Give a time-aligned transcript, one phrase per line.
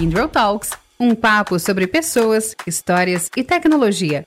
[0.00, 4.26] Kindle Talks, um papo sobre pessoas, histórias e tecnologia.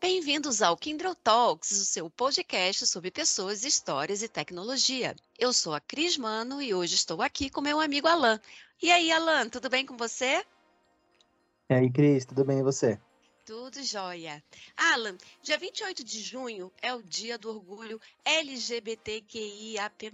[0.00, 5.14] Bem-vindos ao Kindle Talks, o seu podcast sobre pessoas, histórias e tecnologia.
[5.38, 8.40] Eu sou a Cris Mano e hoje estou aqui com meu amigo Alan.
[8.82, 10.44] E aí, Alan, tudo bem com você?
[11.70, 12.98] E aí, Cris, tudo bem e você?
[13.44, 14.42] Tudo jóia.
[14.76, 20.10] Alan, dia 28 de junho é o dia do orgulho LGBTQIAP+.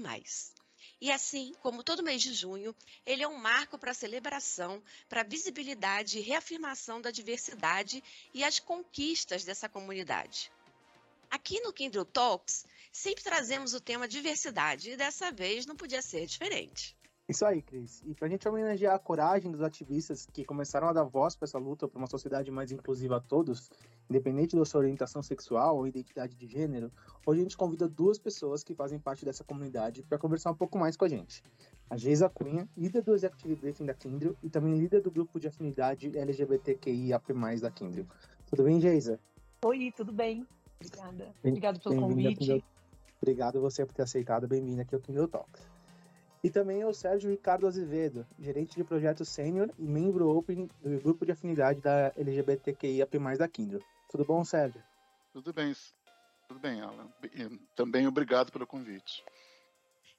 [1.02, 2.72] E assim, como todo mês de junho,
[3.04, 8.00] ele é um marco para a celebração, para a visibilidade e reafirmação da diversidade
[8.32, 10.52] e as conquistas dessa comunidade.
[11.28, 16.24] Aqui no Kindle Talks, sempre trazemos o tema diversidade e dessa vez não podia ser
[16.24, 16.96] diferente.
[17.28, 18.00] Isso aí, Cris.
[18.06, 21.46] E para a gente homenagear a coragem dos ativistas que começaram a dar voz para
[21.46, 23.68] essa luta por uma sociedade mais inclusiva a todos,
[24.08, 26.90] independente da sua orientação sexual ou identidade de gênero,
[27.26, 30.78] hoje a gente convida duas pessoas que fazem parte dessa comunidade para conversar um pouco
[30.78, 31.42] mais com a gente.
[31.88, 35.48] A Geisa Cunha, líder do Executive Briefing da Kindle e também líder do grupo de
[35.48, 38.06] afinidade LGBTQIAP+, da Kindle.
[38.46, 39.18] Tudo bem, Geisa?
[39.64, 40.46] Oi, tudo bem.
[40.80, 41.34] Obrigada.
[41.44, 42.64] Obrigado pelo convite.
[43.20, 44.48] Obrigado você por ter aceitado.
[44.48, 45.62] Bem-vindo aqui ao Kindle Talks.
[46.42, 51.00] E também é o Sérgio Ricardo Azevedo, gerente de projeto sênior e membro open do
[51.00, 53.80] grupo de afinidade da LGBTQIAP+, da Kindle.
[54.10, 54.82] Tudo bom, Sérgio?
[55.32, 55.72] Tudo bem,
[56.48, 57.08] tudo bem, Alan.
[57.76, 59.22] Também obrigado pelo convite.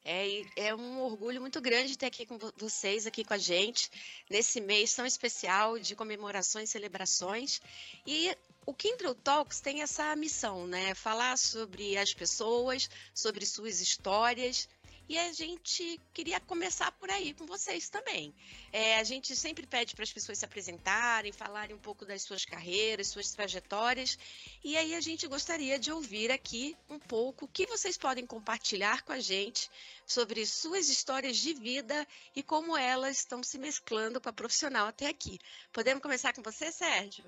[0.06, 3.90] É, é um orgulho muito grande ter aqui com vocês, aqui com a gente,
[4.30, 7.62] nesse mês tão especial de comemorações e celebrações.
[8.06, 8.36] E
[8.66, 10.94] o Kindle Talks tem essa missão, né?
[10.96, 14.68] Falar sobre as pessoas, sobre suas histórias
[15.08, 18.34] e a gente queria começar por aí com vocês também.
[18.72, 22.46] É, a gente sempre pede para as pessoas se apresentarem, falarem um pouco das suas
[22.46, 24.18] carreiras, suas trajetórias.
[24.64, 29.04] E aí a gente gostaria de ouvir aqui um pouco o que vocês podem compartilhar
[29.04, 29.70] com a gente
[30.06, 35.08] sobre suas histórias de vida e como elas estão se mesclando com a profissional até
[35.08, 35.38] aqui.
[35.72, 37.26] Podemos começar com você, Sérgio?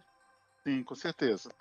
[0.63, 1.53] Sim, com certeza.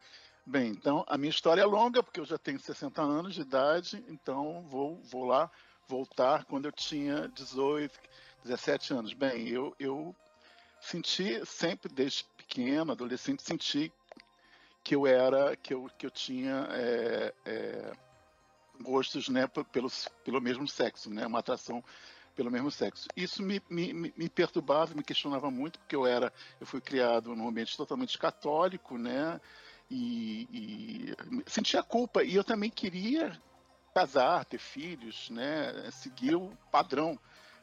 [0.47, 4.05] Bem, então a minha história é longa, porque eu já tenho 60 anos de idade,
[4.09, 5.51] então vou, vou lá
[5.89, 7.99] voltar quando eu tinha 18,
[8.45, 9.13] 17 anos.
[9.13, 10.15] Bem, eu, eu
[10.81, 13.93] senti sempre desde pequeno, adolescente, senti
[14.83, 17.93] que eu era, que eu, que eu tinha é, é,
[18.83, 19.91] gostos né, pelo,
[20.23, 21.83] pelo mesmo sexo, né, uma atração
[22.37, 23.09] pelo mesmo sexo.
[23.17, 27.49] Isso me, me, me perturbava, me questionava muito, porque eu era, eu fui criado num
[27.49, 29.41] ambiente totalmente católico, né,
[29.91, 31.15] e,
[31.47, 32.23] e sentia culpa.
[32.23, 33.41] E eu também queria
[33.95, 37.19] casar, ter filhos, né, seguir o padrão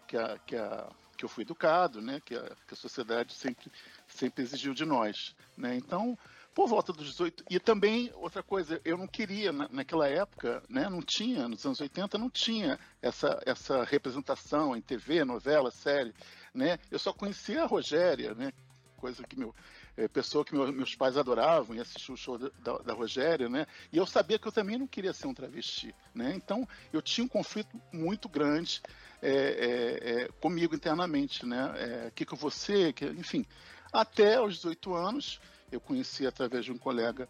[0.07, 3.69] que, a, que, a, que eu fui educado, né, que a, que a sociedade sempre,
[4.07, 5.35] sempre exigiu de nós.
[5.57, 5.75] Né?
[5.75, 6.17] Então,
[6.55, 7.43] por volta dos 18.
[7.49, 11.81] E também, outra coisa, eu não queria, na, naquela época, né, não tinha, nos anos
[11.81, 16.13] 80, não tinha essa, essa representação em TV, novela, série.
[16.53, 16.79] Né?
[16.89, 18.53] Eu só conhecia a Rogéria, né,
[18.97, 19.53] coisa que meu,
[19.97, 23.67] é, pessoa que meu, meus pais adoravam e assistiu o show da, da, Rogéria, né?
[23.91, 26.33] E eu sabia que eu também não queria ser um travesti, né?
[26.35, 28.81] Então eu tinha um conflito muito grande
[29.21, 31.65] é, é, é comigo internamente, né?
[31.65, 33.45] O é, que que eu vou ser, que, enfim.
[33.91, 35.41] Até aos 18 anos
[35.71, 37.27] eu conheci através de um colega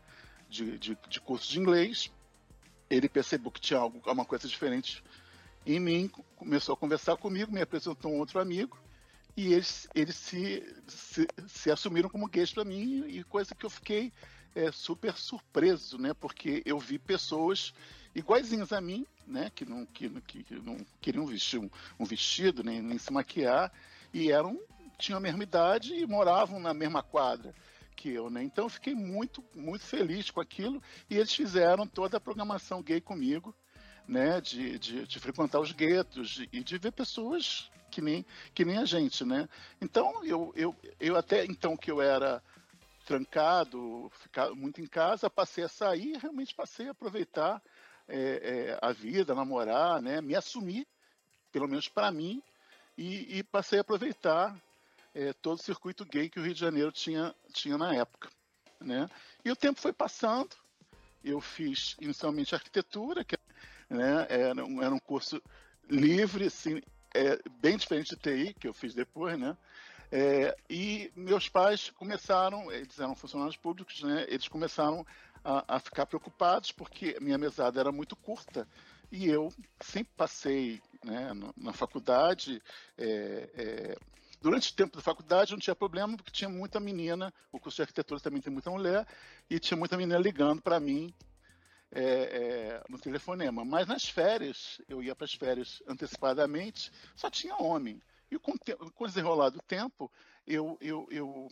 [0.50, 2.12] de, de, de curso de inglês.
[2.90, 5.04] Ele percebeu que tinha algo, uma coisa diferente
[5.66, 8.78] em mim, começou a conversar comigo, me apresentou um outro amigo
[9.36, 13.70] e eles, eles se, se, se assumiram como gays para mim, e coisa que eu
[13.70, 14.12] fiquei
[14.56, 16.14] é, super surpreso, né?
[16.14, 17.74] Porque eu vi pessoas
[18.14, 19.52] iguaizinhas a mim, né?
[19.54, 21.70] Que não, que, que não queriam vestir um,
[22.00, 23.72] um vestido, nem, nem se maquiar,
[24.14, 24.60] e eram
[24.98, 27.56] tinham a mesma idade e moravam na mesma quadra
[27.96, 28.44] que eu, né?
[28.44, 33.02] Então eu fiquei muito, muito feliz com aquilo e eles fizeram toda a programação gay
[33.02, 33.56] comigo,
[34.08, 34.40] né?
[34.40, 38.26] De, de, de frequentar os guetos e de ver pessoas que nem,
[38.56, 39.48] que nem a gente, né?
[39.80, 42.42] Então, eu, eu, eu até então que eu era
[43.06, 47.62] trancado, ficar muito em casa, passei a sair, realmente passei a aproveitar
[48.08, 50.22] é, é, a vida, namorar, né?
[50.22, 50.88] Me assumir,
[51.52, 52.42] pelo menos para mim,
[52.98, 54.56] e, e, passei a aproveitar
[55.14, 58.30] é, todo o circuito gay que o Rio de Janeiro tinha, tinha na época,
[58.80, 59.10] né?
[59.44, 60.56] E o tempo foi passando,
[61.24, 63.38] eu fiz inicialmente arquitetura, que
[63.90, 65.42] né, era, um, era um curso
[65.90, 66.82] livre, assim,
[67.14, 69.58] é, bem diferente de TI, que eu fiz depois, né?
[70.12, 74.26] É, e meus pais começaram, eles eram funcionários públicos, né?
[74.28, 75.06] Eles começaram
[75.44, 78.68] a, a ficar preocupados porque minha mesada era muito curta
[79.12, 82.62] e eu sempre passei né, na faculdade.
[82.98, 83.98] É, é,
[84.42, 87.82] durante o tempo da faculdade não tinha problema porque tinha muita menina, o curso de
[87.84, 89.06] arquitetura também tem muita mulher,
[89.50, 91.14] e tinha muita menina ligando para mim
[91.92, 93.66] é, é, no telefonema.
[93.66, 98.02] Mas nas férias, eu ia para as férias antecipadamente, só tinha homem.
[98.30, 100.12] E com, com o desenrolar do tempo,
[100.48, 101.50] eu, eu, eu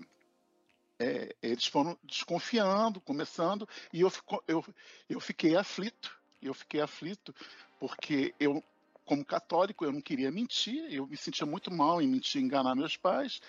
[0.97, 4.11] é, eles foram desconfiando, começando, e eu,
[4.47, 4.65] eu,
[5.09, 6.17] eu fiquei aflito.
[6.41, 7.35] Eu fiquei aflito
[7.79, 8.63] porque eu,
[9.03, 12.95] como católico, eu não queria mentir, eu me sentia muito mal em mentir, enganar meus
[12.95, 13.41] pais,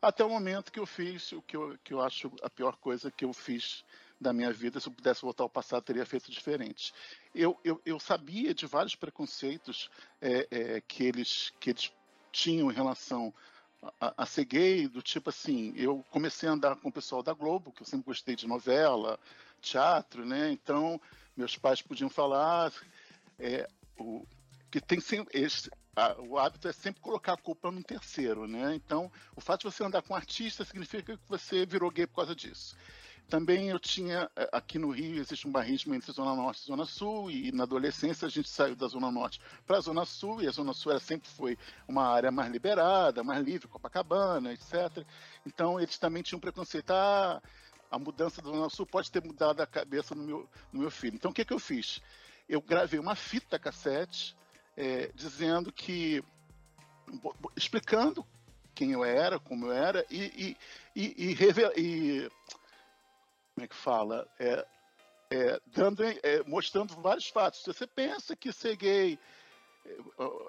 [0.00, 3.10] até o momento que eu fiz o que eu, que eu acho a pior coisa
[3.10, 3.84] que eu fiz
[4.22, 4.80] da minha vida.
[4.80, 6.92] Se eu pudesse voltar ao passado, teria feito diferente.
[7.34, 9.90] Eu, eu, eu sabia de vários preconceitos
[10.20, 11.92] é, é, que, eles, que eles
[12.30, 13.34] tinham em relação
[14.00, 17.32] a, a ser gay, do tipo assim, eu comecei a andar com o pessoal da
[17.32, 19.18] Globo, que eu sempre gostei de novela,
[19.60, 20.50] teatro, né?
[20.52, 21.00] Então,
[21.36, 22.72] meus pais podiam falar
[23.38, 24.26] é, o,
[24.70, 28.74] que tem sempre esse, a, o hábito é sempre colocar a culpa num terceiro, né?
[28.74, 32.16] Então, o fato de você andar com um artista significa que você virou gay por
[32.16, 32.76] causa disso.
[33.32, 36.84] Também eu tinha, eh, aqui no Rio, existe um barrismo entre Zona Norte e Zona
[36.84, 40.48] Sul, e na adolescência a gente saiu da Zona Norte para a Zona Sul, e
[40.48, 41.56] a Zona Sul sempre foi
[41.88, 45.02] uma área mais liberada, mais livre, Copacabana, etc.
[45.46, 47.40] Então eles também tinham preconceito, ah,
[47.90, 51.14] a mudança da Zona Sul pode ter mudado a cabeça no meu, no meu filho.
[51.14, 52.02] Então o que, que eu fiz?
[52.46, 54.36] Eu gravei uma fita cassete
[54.76, 56.22] é, dizendo que,
[57.56, 58.26] explicando
[58.74, 60.56] quem eu era, como eu era, e,
[60.94, 62.30] e, e, e
[63.54, 64.26] como é que fala?
[64.38, 64.66] É,
[65.30, 67.60] é, dando, é, mostrando vários fatos.
[67.62, 69.18] Se você pensa que ser gay,
[69.84, 69.96] é,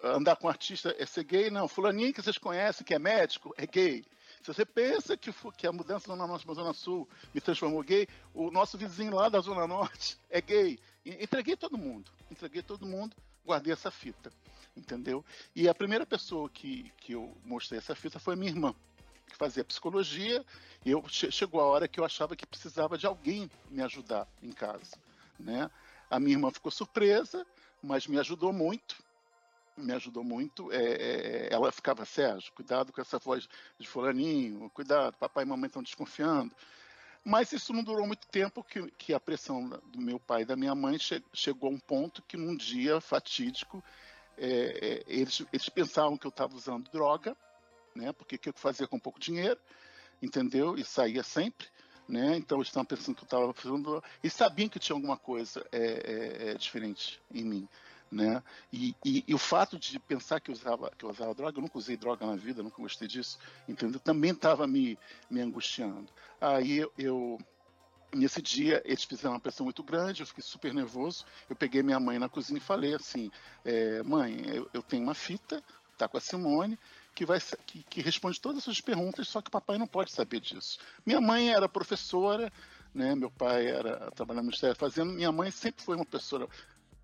[0.03, 1.67] andar com um artista é ser gay, não.
[1.67, 4.05] Fulaninho que vocês conhecem, que é médico, é gay.
[4.41, 7.39] Se você pensa que, que a mudança da Zona Norte para a Zona Sul me
[7.39, 10.79] transformou gay, o nosso vizinho lá da Zona Norte é gay.
[11.05, 12.11] Entreguei todo mundo.
[12.29, 13.15] Entreguei todo mundo,
[13.45, 14.31] guardei essa fita.
[14.75, 15.23] Entendeu?
[15.55, 18.75] E a primeira pessoa que, que eu mostrei essa fita foi minha irmã
[19.33, 20.45] que fazia psicologia,
[20.85, 24.51] e eu chegou a hora que eu achava que precisava de alguém me ajudar em
[24.51, 24.95] casa,
[25.39, 25.69] né?
[26.09, 27.45] A minha irmã ficou surpresa,
[27.81, 28.95] mas me ajudou muito,
[29.75, 30.71] me ajudou muito.
[30.71, 33.49] É, é, ela ficava, Sérgio, cuidado com essa voz
[33.79, 36.55] de fulaninho, cuidado, papai e mamãe estão desconfiando.
[37.25, 40.55] Mas isso não durou muito tempo, que, que a pressão do meu pai e da
[40.55, 43.83] minha mãe che, chegou a um ponto que num dia fatídico,
[44.37, 47.35] é, é eles, eles pensavam que eu estava usando droga,
[47.95, 48.11] né?
[48.13, 49.59] Porque o que eu fazia com pouco dinheiro,
[50.21, 50.77] entendeu?
[50.77, 51.67] E saía sempre,
[52.07, 52.35] né?
[52.37, 55.79] Então eles estavam pensando que eu estava fazendo e sabiam que tinha alguma coisa é,
[55.79, 57.69] é, é diferente em mim,
[58.11, 58.41] né?
[58.71, 61.61] E, e, e, o fato de pensar que eu usava que eu usava droga, eu
[61.61, 63.37] nunca usei droga na vida, nunca gostei disso,
[63.67, 63.99] entendeu?
[63.99, 64.97] Também estava me,
[65.29, 66.09] me angustiando.
[66.39, 67.39] Aí eu, eu
[68.15, 71.25] nesse dia eles fizeram uma pressão muito grande, eu fiquei super nervoso.
[71.49, 73.31] Eu peguei minha mãe na cozinha e falei assim:
[73.65, 75.63] é, mãe, eu, eu, tenho uma fita,
[75.97, 76.77] tá com a Simone,
[77.13, 80.11] que, vai, que, que responde todas as suas perguntas, só que o papai não pode
[80.11, 80.79] saber disso.
[81.05, 82.51] Minha mãe era professora,
[82.93, 83.15] né?
[83.15, 86.47] meu pai era trabalhando no Ministério Fazendo, minha mãe sempre foi uma pessoa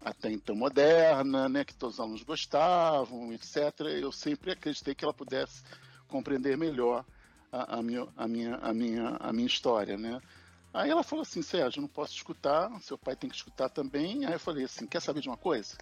[0.02, 1.64] até então moderna, né?
[1.64, 3.82] que todos os alunos gostavam, etc.
[4.02, 5.64] Eu sempre acreditei que ela pudesse
[6.08, 7.06] compreender melhor
[7.52, 10.20] a, a, minha, a, minha, a, minha, a minha história, né?
[10.72, 14.26] Aí ela falou assim, Sérgio, não posso escutar, seu pai tem que escutar também.
[14.26, 15.76] Aí eu falei assim, quer saber de uma coisa?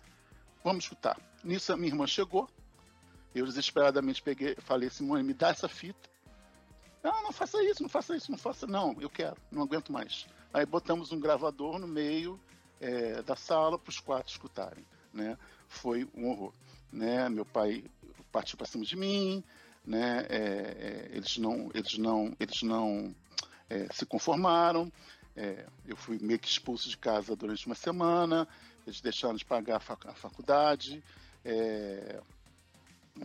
[0.64, 1.20] Vamos escutar.
[1.44, 2.50] Nisso a minha irmã chegou,
[3.34, 6.10] eu desesperadamente peguei, falei, Simone, me dá essa fita.
[7.04, 8.66] Não, não faça isso, não faça isso, não faça.
[8.68, 10.28] Não, eu quero, não aguento mais.
[10.54, 12.40] Aí botamos um gravador no meio
[12.80, 14.86] é, da sala para os quatro escutarem.
[15.14, 15.38] Né?
[15.68, 16.54] Foi um horror.
[16.92, 17.30] Né?
[17.30, 17.84] Meu pai
[18.32, 19.44] partiu para cima de mim,
[19.86, 20.26] né?
[20.30, 23.16] É, é, eles não, eles não, eles não
[23.70, 24.92] é, se conformaram.
[25.36, 28.48] É, eu fui meio que expulso de casa durante uma semana.
[28.86, 31.04] Eles deixaram de pagar a, fac a faculdade.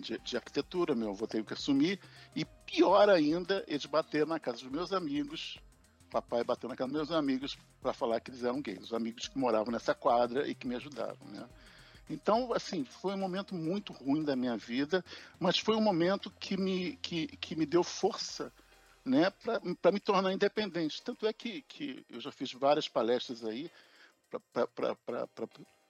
[0.00, 2.00] De, de, arquitetura, meu avô teve que assumir,
[2.34, 5.58] e pior ainda, eles bateram na casa dos meus amigos,
[6.10, 9.28] papai bateu na casa dos meus amigos para falar que eles eram gays, os amigos
[9.28, 11.48] que moravam nessa quadra e que me ajudaram, né?
[12.10, 15.04] Então, assim, foi um momento muito ruim da minha vida,
[15.38, 18.52] mas foi um momento que me, que, que me deu força
[19.04, 19.30] né,
[19.80, 21.02] para me tornar independente.
[21.02, 23.70] Tanto é que, que eu já fiz várias palestras aí
[24.52, 24.66] para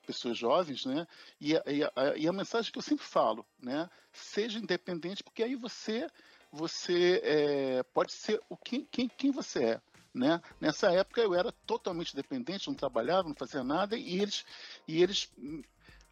[0.07, 1.07] pessoas jovens, né?
[1.41, 3.89] E a, e, a, e a, mensagem que eu sempre falo, né?
[4.13, 6.07] Seja independente, porque aí você
[6.51, 9.81] você é, pode ser o quem, quem, quem você é.
[10.15, 10.39] Né?
[10.61, 14.45] Nessa época eu era totalmente dependente, não trabalhava, não fazia nada e eles
[14.87, 15.33] e eles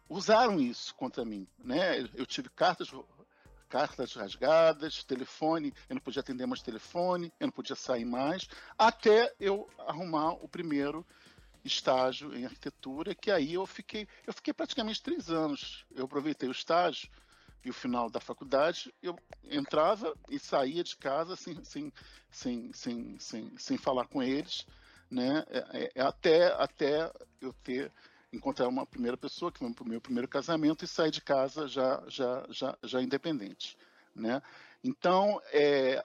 [0.09, 1.99] usaram isso contra mim, né?
[2.15, 2.91] Eu tive cartas
[3.69, 9.33] cartas rasgadas, telefone, eu não podia atender mais telefone, eu não podia sair mais, até
[9.39, 11.07] eu arrumar o primeiro
[11.63, 15.85] estágio em arquitetura, que aí eu fiquei, eu fiquei praticamente três anos.
[15.95, 17.09] Eu aproveitei o estágio
[17.63, 21.93] e o final da faculdade, eu entrava e saía de casa sem, sem,
[22.29, 24.65] sem, sem, sem, sem falar com eles,
[25.09, 25.43] né?
[25.47, 27.91] É, é, é até, até eu ter
[28.33, 32.01] encontrar uma primeira pessoa que foi o meu primeiro casamento e sair de casa já,
[32.07, 33.77] já, já, já independente.
[34.15, 34.41] né?
[34.83, 36.03] Então, é,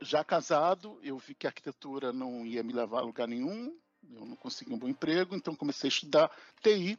[0.00, 3.76] já casado, eu vi que a arquitetura não ia me levar a lugar nenhum,
[4.14, 6.30] eu não consegui um bom emprego, então comecei a estudar
[6.62, 6.98] TI.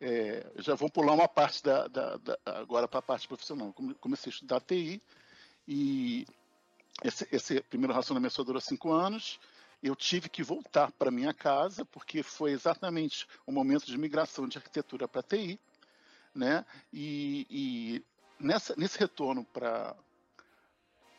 [0.00, 3.72] É, já vou pular uma parte da, da, da agora para a parte profissional.
[4.00, 5.00] Comecei a estudar TI
[5.66, 6.26] e
[7.02, 9.38] esse, esse primeiro relacionamento só durou cinco anos.
[9.82, 14.58] Eu tive que voltar para minha casa porque foi exatamente o momento de migração de
[14.58, 15.58] arquitetura para TI,
[16.34, 16.64] né?
[16.92, 18.04] E, e
[18.38, 19.94] nessa, nesse retorno para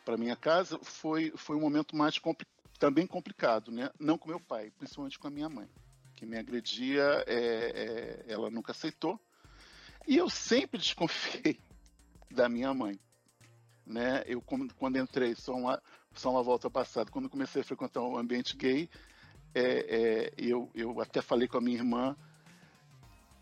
[0.04, 2.46] para minha casa foi foi um momento mais compli
[2.78, 3.90] também complicado, né?
[4.00, 5.70] Não com meu pai, principalmente com a minha mãe,
[6.16, 9.20] que me agredia, é, é, ela nunca aceitou.
[10.08, 11.60] E eu sempre desconfiei
[12.30, 13.00] da minha mãe,
[13.86, 14.24] né?
[14.28, 15.82] Eu quando entrei, só uma
[16.14, 18.90] só uma volta passada, quando comecei a frequentar o um ambiente gay,
[19.54, 22.16] é, é, eu, eu até falei com a minha irmã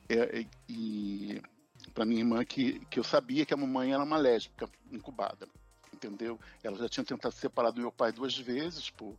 [0.09, 1.39] é, e
[1.93, 5.47] para minha irmã que, que eu sabia que a mamãe era uma lésbica incubada
[6.05, 6.39] entendeu?
[6.63, 9.15] Ela já tinha tentado se separar do meu pai duas vezes por,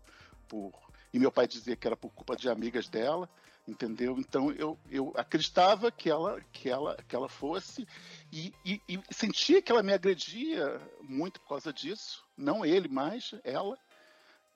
[0.49, 0.73] por
[1.13, 3.29] e meu pai dizia que era por culpa de amigas dela,
[3.67, 4.17] entendeu?
[4.19, 7.87] Então eu, eu acreditava que ela que ela que ela fosse
[8.33, 13.35] e, e, e sentia que ela me agredia muito por causa disso, não ele mais,
[13.43, 13.79] ela.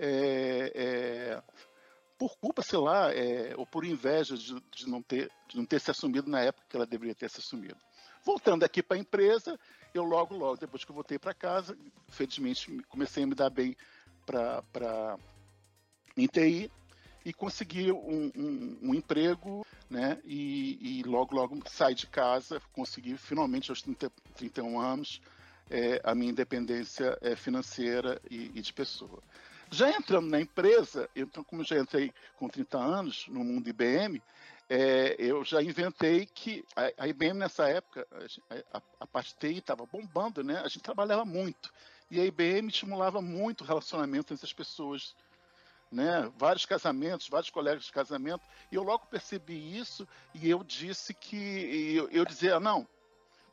[0.00, 1.42] É, é,
[2.18, 5.80] por culpa, sei lá, é, ou por inveja de, de, não ter, de não ter
[5.80, 7.78] se assumido na época que ela deveria ter se assumido.
[8.24, 9.58] Voltando aqui para a empresa,
[9.94, 11.76] eu logo, logo, depois que eu voltei para casa,
[12.08, 13.76] felizmente comecei a me dar bem
[14.26, 15.16] para
[16.16, 16.70] em TI
[17.24, 20.18] e consegui um, um, um emprego, né?
[20.24, 25.20] E, e, logo, logo saí de casa, consegui finalmente aos 30, 31 anos
[25.70, 29.22] é, a minha independência é, financeira e, e, de pessoa.
[29.70, 34.22] Já entrando na empresa, então como já entrei com 30 anos no mundo IBM,
[34.68, 36.64] é, eu já inventei que
[36.98, 38.06] a, IBM nessa época,
[38.50, 40.60] a, a, a parte TI estava bombando, né?
[40.60, 41.72] A gente trabalhava muito.
[42.10, 45.16] E a IBM estimulava muito o relacionamento entre as pessoas.
[45.90, 46.30] Né?
[46.36, 48.44] Vários casamentos, vários colegas de casamento.
[48.70, 51.94] E eu logo percebi isso e eu disse que.
[51.96, 52.86] Eu, eu dizia, não,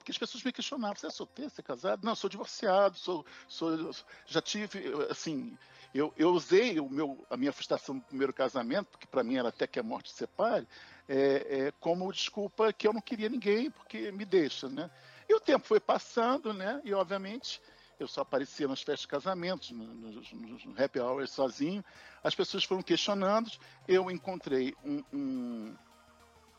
[0.05, 2.05] porque as pessoas me questionavam, você é solteiro, você é casado?
[2.05, 3.91] Não, sou divorciado, sou, sou,
[4.27, 5.57] já tive, assim,
[5.95, 9.47] eu, eu usei o meu, a minha frustração no primeiro casamento, porque para mim era
[9.47, 10.67] até que a morte separe,
[11.07, 14.91] é, é, como desculpa que eu não queria ninguém, porque me deixa, né?
[15.29, 16.81] E o tempo foi passando, né?
[16.83, 17.61] E obviamente
[17.97, 21.83] eu só aparecia nas festas de casamentos, nos, nos happy hours sozinho.
[22.21, 23.49] As pessoas foram questionando.
[23.87, 25.75] Eu encontrei um, um,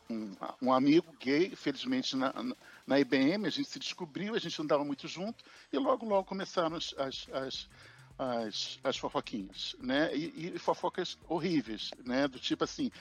[0.09, 0.31] um,
[0.63, 2.33] um amigo gay, felizmente na,
[2.87, 6.75] na, IBM, a gente se descobriu, a gente andava muito junto, e logo, logo começaram
[6.75, 7.69] as, as, as
[8.17, 10.15] as, as fofoquinhas, né?
[10.15, 12.27] E, e, fofocas horríveis, né?
[12.27, 12.91] Do tipo assim,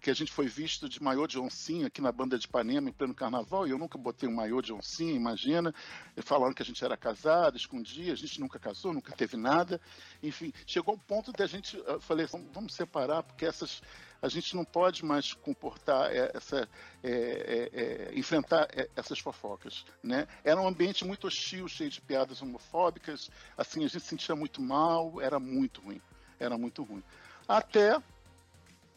[0.00, 2.92] que a gente foi visto de maiô de oncinha aqui na banda de Ipanema em
[2.92, 5.74] pleno carnaval, e eu nunca botei um maiô de oncinha, imagina,
[6.18, 9.80] falando que a gente era casado, escondia, a gente nunca casou, nunca teve nada,
[10.22, 13.82] enfim, chegou um ponto de a gente, eu falei, vamos, vamos separar, porque essas,
[14.22, 16.68] a gente não pode mais comportar é, essa,
[17.02, 20.26] é, é, é, enfrentar é, essas fofocas, né?
[20.44, 24.60] Era um ambiente muito hostil, cheio de piadas homofóbicas, assim, a gente se sentia muito
[24.60, 26.00] mal, era muito ruim,
[26.38, 27.02] era muito ruim.
[27.48, 28.00] Até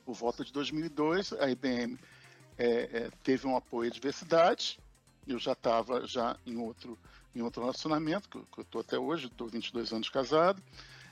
[0.05, 1.97] por volta de 2002, a IBM
[2.57, 4.79] é, é, teve um apoio à diversidade.
[5.27, 6.97] Eu já estava já em outro,
[7.35, 10.61] em outro relacionamento, que eu estou até hoje, estou 22 anos casado.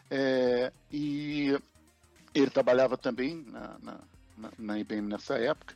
[0.09, 1.57] É, e
[2.33, 3.99] ele trabalhava também na, na,
[4.37, 5.75] na, na IBM nessa época.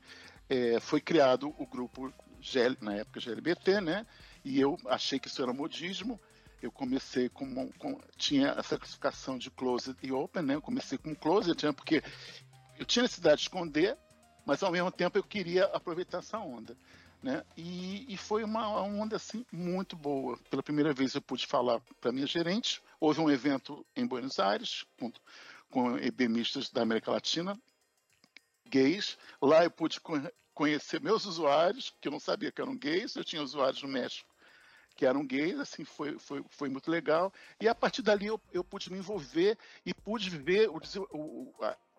[0.49, 4.05] É, foi criado o grupo, GL, na época GLBT, né?
[4.43, 6.19] E eu achei que isso era modismo.
[6.61, 10.55] Eu comecei com, com tinha essa classificação de closed e open, né?
[10.55, 11.71] Eu comecei com closed, né?
[11.71, 12.01] porque
[12.77, 13.97] eu tinha necessidade de esconder,
[14.45, 16.75] mas ao mesmo tempo eu queria aproveitar essa onda.
[17.21, 17.41] Né?
[17.55, 20.37] E, e, foi uma onda assim muito boa.
[20.49, 22.83] Pela primeira vez eu pude falar para minha gerente.
[22.99, 25.09] Houve um evento em Buenos Aires com,
[25.69, 27.57] com ebemistas da América Latina,
[28.67, 29.17] gays.
[29.41, 30.01] Lá eu pude
[30.53, 33.15] conhecer meus usuários, que eu não sabia que eram gays.
[33.15, 34.33] Eu tinha usuários no México
[34.95, 37.33] que eram gays, assim, foi, foi, foi muito legal.
[37.59, 40.79] E a partir dali eu, eu pude me envolver e pude ver o,
[41.11, 41.53] o,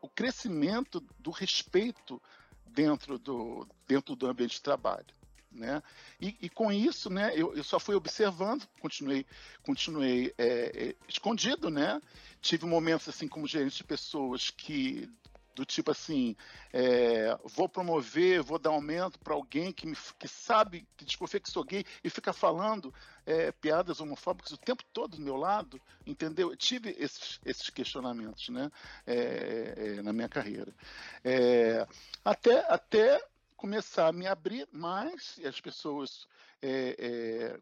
[0.05, 2.21] o crescimento do respeito
[2.67, 5.07] dentro do, dentro do ambiente de trabalho.
[5.51, 5.83] Né?
[6.21, 9.25] E, e com isso, né, eu, eu, só fui observando, continuei,
[9.63, 12.03] continuei é, é, escondido, né?
[12.43, 15.09] Tive momentos assim como gerente de pessoas que
[15.55, 16.37] do tipo assim,
[16.73, 21.51] é, vou promover, vou dar aumento para alguém que, me, que sabe, que desconfia que
[21.51, 22.93] sou gay e fica falando
[23.25, 26.51] é, piadas homofóbicas o tempo todo do meu lado, entendeu?
[26.51, 28.71] Eu tive esses, esses questionamentos, né,
[29.07, 30.75] é, é na minha carreira.
[31.23, 31.87] É,
[32.25, 33.25] até, até
[33.57, 36.27] começar a me abrir mais e as pessoas
[36.61, 37.59] é,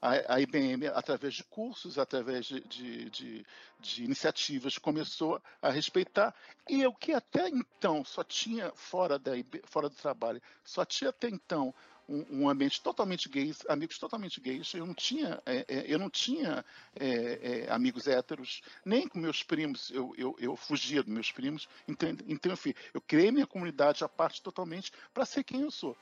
[0.00, 3.46] a, a, IBM, através de cursos, através de, de, de,
[3.80, 6.34] de, iniciativas, começou a respeitar.
[6.68, 9.32] E o que até então só tinha, fora, da,
[9.64, 11.74] fora do trabalho, só tinha até então
[12.08, 14.72] um, ambiente totalmente gay, amigos totalmente gays.
[14.74, 16.64] Eu não tinha, é, é, eu não tinha
[16.98, 19.90] é, é amigos héteros, nem com meus primos.
[19.90, 21.68] Eu, eu, eu fugia dos meus primos.
[21.86, 25.96] Então, então enfim, eu criei minha comunidade à parte totalmente para ser quem eu sou.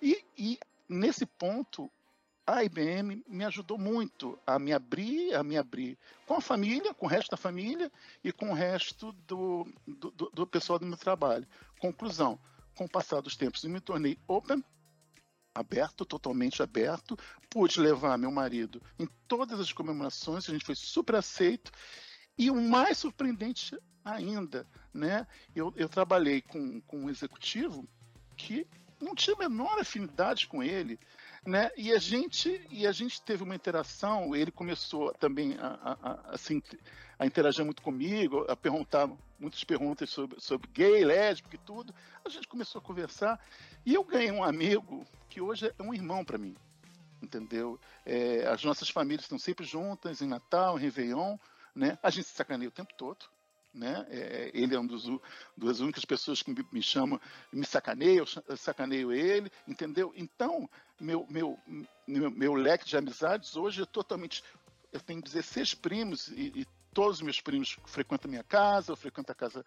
[0.00, 0.58] E, e
[0.88, 1.90] nesse ponto,
[2.48, 7.04] a IBM me ajudou muito a me abrir, a me abrir com a família, com
[7.04, 7.92] o resto da família
[8.24, 11.46] e com o resto do, do, do pessoal do meu trabalho.
[11.78, 12.40] Conclusão,
[12.74, 14.64] com o passar dos tempos, eu me tornei open,
[15.54, 17.18] aberto, totalmente aberto,
[17.50, 21.70] pude levar meu marido em todas as comemorações, a gente foi super aceito,
[22.38, 27.86] e o mais surpreendente ainda, né, eu, eu trabalhei com, com um executivo
[28.38, 28.66] que
[28.98, 30.98] não tinha a menor afinidade com ele,
[31.46, 31.70] né?
[31.76, 34.34] E a gente e a gente teve uma interação.
[34.34, 36.62] Ele começou também a, a, a, assim,
[37.18, 41.94] a interagir muito comigo, a perguntar muitas perguntas sobre, sobre gay, lésbico e tudo.
[42.24, 43.40] A gente começou a conversar
[43.84, 46.56] e eu ganhei um amigo que hoje é um irmão para mim,
[47.22, 47.80] entendeu?
[48.04, 51.36] É, as nossas famílias estão sempre juntas em Natal, em Réveillon,
[51.74, 51.98] né?
[52.02, 53.26] A gente se sacaneia o tempo todo
[53.72, 54.06] né?
[54.10, 55.04] É, ele é um dos
[55.56, 57.20] das únicas pessoas que me, me chamam,
[57.52, 60.12] me sacaneia, eu sacaneio ele, entendeu?
[60.16, 60.68] Então,
[61.00, 61.58] meu, meu,
[62.06, 64.42] meu, meu leque de amizades hoje é totalmente.
[64.92, 68.96] Eu tenho 16 primos e, e todos os meus primos frequentam a minha casa, eu
[68.96, 69.64] frequento a casa,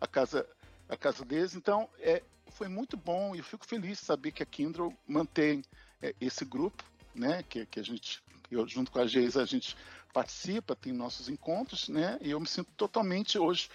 [0.00, 0.48] a casa,
[0.88, 1.54] a casa deles.
[1.54, 2.22] Então, é,
[2.52, 5.62] foi muito bom e eu fico feliz de saber que a Kindle mantém
[6.00, 6.82] é, esse grupo,
[7.14, 7.42] né?
[7.42, 9.76] Que, que a gente, eu, junto com a Geisa, a gente
[10.12, 12.18] participa, tem nossos encontros, né?
[12.20, 13.68] E eu me sinto totalmente hoje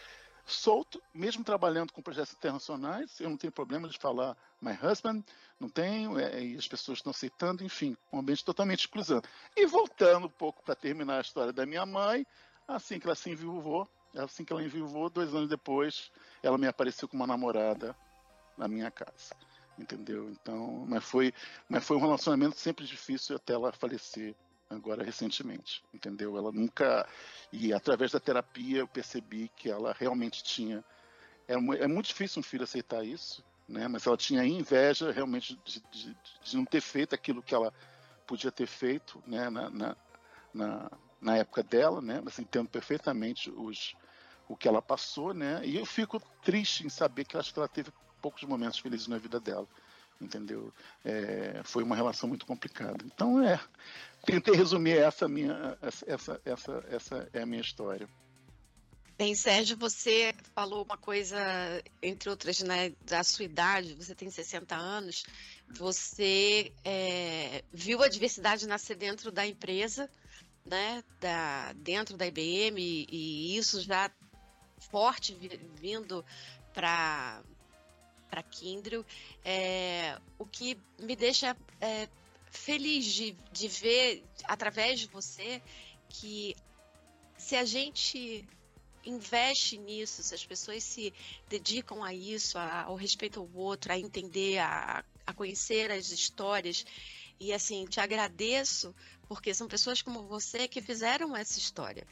[0.48, 5.22] solto, mesmo trabalhando com projetos internacionais, eu não tenho problema de falar my husband,
[5.60, 9.22] não tenho, é, e as pessoas estão aceitando, enfim, um ambiente totalmente exclusivo.
[9.56, 12.26] E voltando um pouco para terminar a história da minha mãe,
[12.66, 17.10] assim que ela se enviuvou, assim que ela enviuvou, dois anos depois, ela me apareceu
[17.10, 17.96] com uma namorada
[18.58, 19.36] na minha casa,
[19.78, 20.30] entendeu?
[20.30, 21.34] Então, mas foi,
[21.68, 24.34] mas foi um relacionamento sempre difícil até ela falecer
[24.70, 26.38] agora recentemente, entendeu?
[26.38, 27.08] Ela nunca
[27.52, 30.84] e através da terapia eu percebi que ela realmente tinha
[31.48, 33.88] é, é muito difícil um filho aceitar isso, né?
[33.88, 37.74] Mas ela tinha inveja realmente de, de, de não ter feito aquilo que ela
[38.26, 39.50] podia ter feito, né?
[39.50, 39.98] Na, na,
[40.54, 42.22] na, na época dela, né?
[42.24, 43.96] Mas entendo perfeitamente os
[44.50, 45.62] o que ela passou, né?
[45.66, 49.18] E eu fico triste em saber que acho que ela teve poucos momentos felizes na
[49.18, 49.68] vida dela
[50.22, 50.74] entendeu?
[51.04, 52.98] É, foi uma relação muito complicada.
[53.06, 53.60] Então, é,
[54.26, 58.08] tentei resumir essa minha, essa, essa, essa é a minha história.
[59.18, 61.38] Bem, Sérgio, você falou uma coisa,
[62.04, 65.24] entre outras, né, da sua idade, você tem 60 anos,
[65.68, 70.08] você é, viu a diversidade nascer dentro da empresa,
[70.64, 74.12] né, da, dentro da IBM, e, e isso já
[74.92, 75.36] forte
[75.82, 76.24] vindo
[76.72, 77.42] para
[78.30, 79.06] para Kindle,
[79.44, 82.08] é, o que me deixa é,
[82.50, 85.62] feliz de, de ver através de você
[86.10, 86.56] que
[87.38, 88.48] se a gente
[89.06, 91.14] investe nisso, se as pessoas se
[91.48, 96.86] dedicam a isso, a, ao respeito ao outro, a entender, a, a conhecer as histórias.
[97.40, 98.94] E assim, te agradeço
[99.28, 102.06] porque são pessoas como você que fizeram essa história.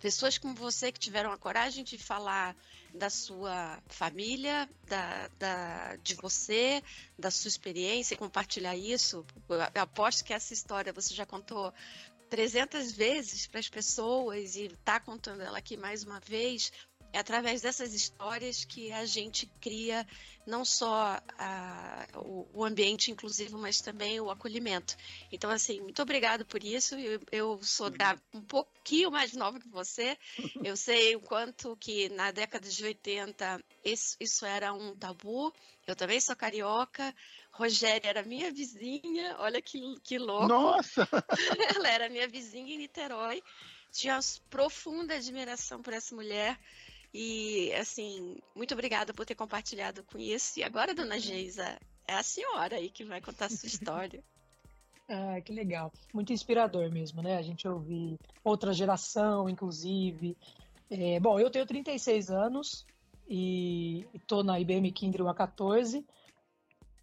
[0.00, 2.54] Pessoas como você que tiveram a coragem de falar
[2.96, 6.82] da sua família, da, da, de você,
[7.18, 9.24] da sua experiência e compartilhar isso.
[9.48, 11.72] Eu aposto que essa história você já contou
[12.28, 16.72] 300 vezes para as pessoas e está contando ela aqui mais uma vez.
[17.16, 20.06] É através dessas histórias que a gente cria
[20.46, 24.94] não só a, o, o, ambiente inclusivo, mas também o acolhimento.
[25.32, 26.94] Então, assim, muito obrigado por isso.
[26.94, 30.18] Eu, eu sou da, um pouquinho mais nova que você.
[30.62, 35.50] Eu sei o quanto que na década de 80 isso, isso era um tabu.
[35.86, 37.14] Eu também sou carioca.
[37.50, 39.36] Rogéria era minha vizinha.
[39.38, 40.48] Olha que, que louco.
[40.48, 41.08] Nossa!
[41.76, 43.42] Ela era minha vizinha em Niterói.
[43.90, 46.58] Tinha profunda admiração por essa mulher.
[47.18, 50.60] E, assim, muito obrigada por ter compartilhado com isso.
[50.60, 54.22] E agora, dona Geisa, é a senhora aí que vai contar a sua história.
[55.08, 55.92] Ah, que legal.
[56.12, 57.36] Muito inspirador mesmo, né?
[57.36, 60.36] A gente ouvir outra geração, inclusive.
[60.90, 62.84] É, bom, eu tenho 36 anos
[63.28, 66.04] e estou na IBM Kindle há 14.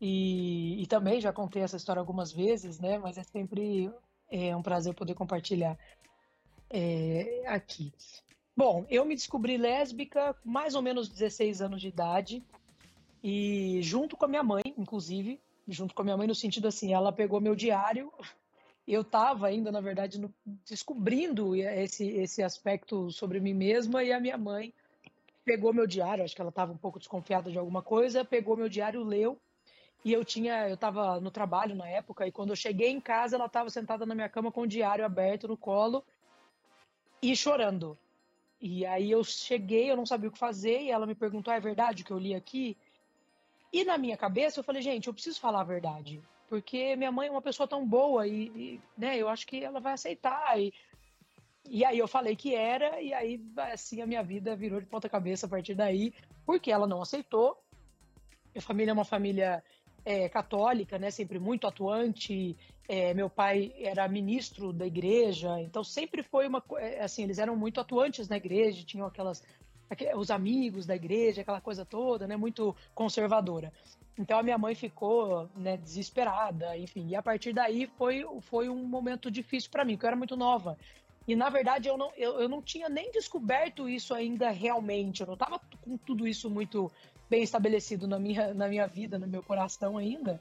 [0.02, 2.98] E, e, também já contei essa história algumas vezes, né?
[2.98, 3.90] Mas é sempre
[4.30, 5.80] é, um prazer poder compartilhar
[6.70, 7.94] é, aqui.
[8.56, 12.44] Bom, eu me descobri lésbica mais ou menos 16 anos de idade
[13.24, 16.94] e junto com a minha mãe, inclusive, junto com a minha mãe no sentido assim,
[16.94, 18.12] ela pegou meu diário
[18.88, 20.34] eu estava ainda, na verdade, no,
[20.66, 24.74] descobrindo esse, esse aspecto sobre mim mesma e a minha mãe
[25.46, 28.70] pegou meu diário, acho que ela estava um pouco desconfiada de alguma coisa, pegou meu
[28.70, 29.40] diário, leu
[30.04, 33.38] e eu tinha, eu estava no trabalho na época e quando eu cheguei em casa
[33.38, 36.04] ela estava sentada na minha cama com o diário aberto no colo
[37.22, 37.98] e chorando.
[38.64, 41.58] E aí eu cheguei, eu não sabia o que fazer e ela me perguntou, ah,
[41.58, 42.78] é verdade o que eu li aqui?
[43.72, 46.24] E na minha cabeça eu falei, gente, eu preciso falar a verdade
[46.54, 49.80] porque minha mãe é uma pessoa tão boa e, e né, eu acho que ela
[49.80, 50.60] vai aceitar.
[50.60, 50.72] E,
[51.68, 55.10] e aí eu falei que era, e aí assim a minha vida virou de ponta
[55.10, 56.14] cabeça a partir daí,
[56.46, 57.60] porque ela não aceitou.
[58.54, 59.64] Minha família é uma família
[60.06, 62.56] é, católica, né, sempre muito atuante.
[62.88, 67.56] É, meu pai era ministro da igreja, então sempre foi uma é, assim, eles eram
[67.56, 69.44] muito atuantes na igreja, tinham aquelas
[70.16, 73.72] os amigos da igreja, aquela coisa toda, né, muito conservadora.
[74.18, 77.08] Então a minha mãe ficou né, desesperada, enfim.
[77.10, 80.36] E a partir daí foi, foi um momento difícil para mim, porque eu era muito
[80.36, 80.78] nova.
[81.28, 85.22] E na verdade eu não, eu, eu não tinha nem descoberto isso ainda realmente.
[85.22, 86.92] Eu não estava com tudo isso muito
[87.34, 90.40] bem estabelecido na minha, na minha vida, no meu coração ainda.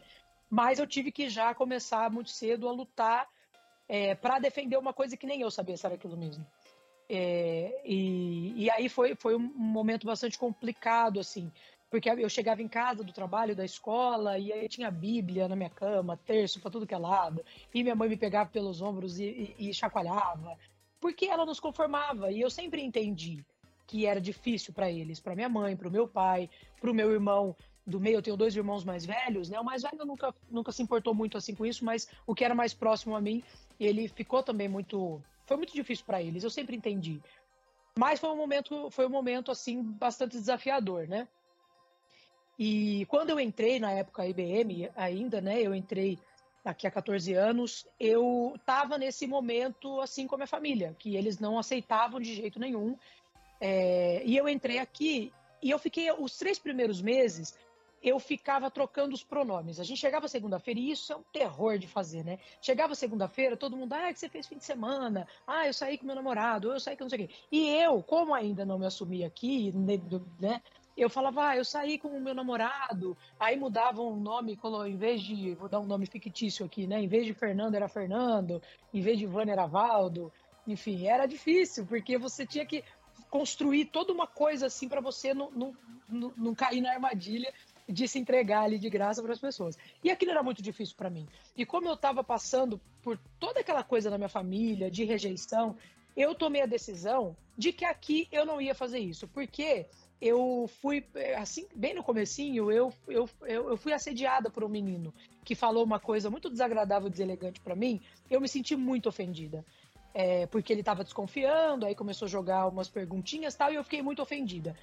[0.51, 3.27] Mas eu tive que já começar muito cedo a lutar
[3.89, 6.47] é, para defender uma coisa que nem eu sabia se era aquilo mesmo.
[7.09, 11.51] É, e, e aí foi, foi um momento bastante complicado, assim,
[11.91, 15.71] porque eu chegava em casa do trabalho, da escola, e aí tinha Bíblia na minha
[15.71, 19.55] cama, terço para tudo que é lado, e minha mãe me pegava pelos ombros e,
[19.59, 20.59] e, e chacoalhava,
[21.01, 23.43] porque ela nos conformava, e eu sempre entendi
[23.87, 26.49] que era difícil para eles, para minha mãe, para o meu pai,
[26.81, 29.59] para o meu irmão do meio, eu tenho dois irmãos mais velhos, né?
[29.59, 32.55] O mais velho nunca, nunca se importou muito assim com isso, mas o que era
[32.55, 33.43] mais próximo a mim,
[33.79, 36.45] ele ficou também muito, foi muito difícil para eles.
[36.45, 37.21] Eu sempre entendi.
[37.99, 41.27] Mas foi um momento, foi um momento assim bastante desafiador, né?
[42.59, 46.19] E quando eu entrei na época IBM ainda, né, eu entrei
[46.65, 51.39] aqui há 14 anos, eu estava nesse momento assim com a minha família, que eles
[51.39, 52.97] não aceitavam de jeito nenhum.
[53.65, 57.57] É, e eu entrei aqui e eu fiquei os três primeiros meses
[58.03, 59.79] eu ficava trocando os pronomes.
[59.79, 62.41] A gente chegava segunda-feira, e isso é um terror de fazer, né?
[62.61, 65.25] Chegava segunda-feira, todo mundo, ah, o que você fez fim de semana?
[65.47, 67.35] Ah, eu saí com meu namorado, eu saí com não sei o quê.
[67.53, 69.73] E eu, como ainda não me assumi aqui,
[70.41, 70.61] né?
[70.97, 75.23] eu falava, ah, eu saí com o meu namorado, aí mudavam o nome, em vez
[75.23, 77.01] de, vou dar um nome fictício aqui, né?
[77.01, 78.61] Em vez de Fernando era Fernando,
[78.93, 80.33] em vez de Vânia era Valdo,
[80.67, 82.85] enfim, era difícil, porque você tinha que
[83.33, 85.75] construir toda uma coisa assim para você não, não,
[86.07, 87.51] não, não cair na armadilha
[87.89, 89.79] de se entregar ali de graça para as pessoas.
[90.05, 91.27] E aquilo era muito difícil para mim.
[91.57, 95.75] E como eu estava passando por toda aquela coisa na minha família, de rejeição,
[96.15, 99.87] eu tomei a decisão de que aqui eu não ia fazer isso, porque
[100.21, 101.03] eu fui,
[101.39, 105.99] assim, bem no comecinho, eu, eu, eu fui assediada por um menino que falou uma
[105.99, 107.99] coisa muito desagradável e deselegante para mim,
[108.31, 109.65] eu me senti muito ofendida.
[110.15, 114.03] É, porque ele estava desconfiando, aí começou a jogar umas perguntinhas tal, e eu fiquei
[114.03, 114.77] muito ofendida.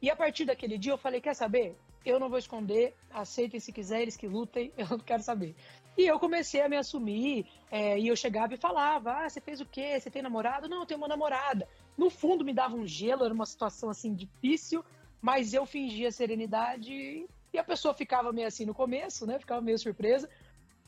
[0.00, 1.76] E a partir daquele dia eu falei, quer saber?
[2.04, 5.54] Eu não vou esconder, aceitem se quiser, eles que lutem, eu não quero saber.
[5.96, 9.60] E eu comecei a me assumir, é, e eu chegava e falava, ah, você fez
[9.60, 10.00] o quê?
[10.00, 10.68] Você tem namorado?
[10.68, 11.68] Não, eu tenho uma namorada.
[11.96, 14.84] No fundo me dava um gelo, era uma situação assim difícil,
[15.20, 19.38] mas eu fingia serenidade e a pessoa ficava meio assim no começo, né?
[19.38, 20.28] Ficava meio surpresa,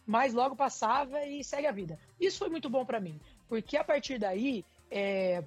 [0.06, 1.98] mas logo passava e segue a vida.
[2.18, 3.20] Isso foi muito bom para mim,
[3.54, 5.44] porque a partir daí, é,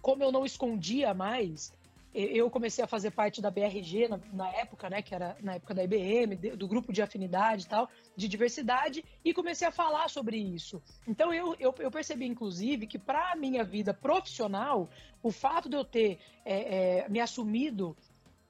[0.00, 1.70] como eu não escondia mais,
[2.14, 5.74] eu comecei a fazer parte da BRG na, na, época, né, que era na época
[5.74, 10.38] da IBM, do grupo de afinidade e tal, de diversidade, e comecei a falar sobre
[10.38, 10.82] isso.
[11.06, 14.88] Então eu, eu, eu percebi, inclusive, que para a minha vida profissional,
[15.22, 17.94] o fato de eu ter é, é, me assumido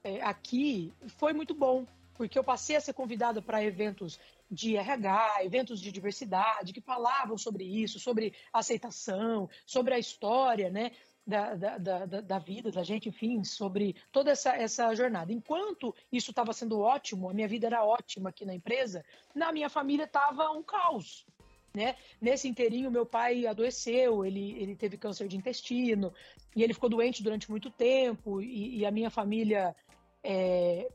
[0.01, 4.17] é, aqui foi muito bom, porque eu passei a ser convidada para eventos
[4.51, 10.91] de RH, eventos de diversidade, que falavam sobre isso, sobre aceitação, sobre a história, né?
[11.25, 15.31] da, da, da, da, vida da gente, enfim, sobre toda essa, essa jornada.
[15.31, 19.69] Enquanto isso estava sendo ótimo, a minha vida era ótima aqui na empresa, na minha
[19.69, 21.25] família estava um caos.
[21.73, 21.95] Né?
[22.19, 26.13] Nesse inteirinho, meu pai adoeceu, ele, ele teve câncer de intestino,
[26.55, 29.73] e ele ficou doente durante muito tempo, e, e a minha família,
[30.21, 30.89] é,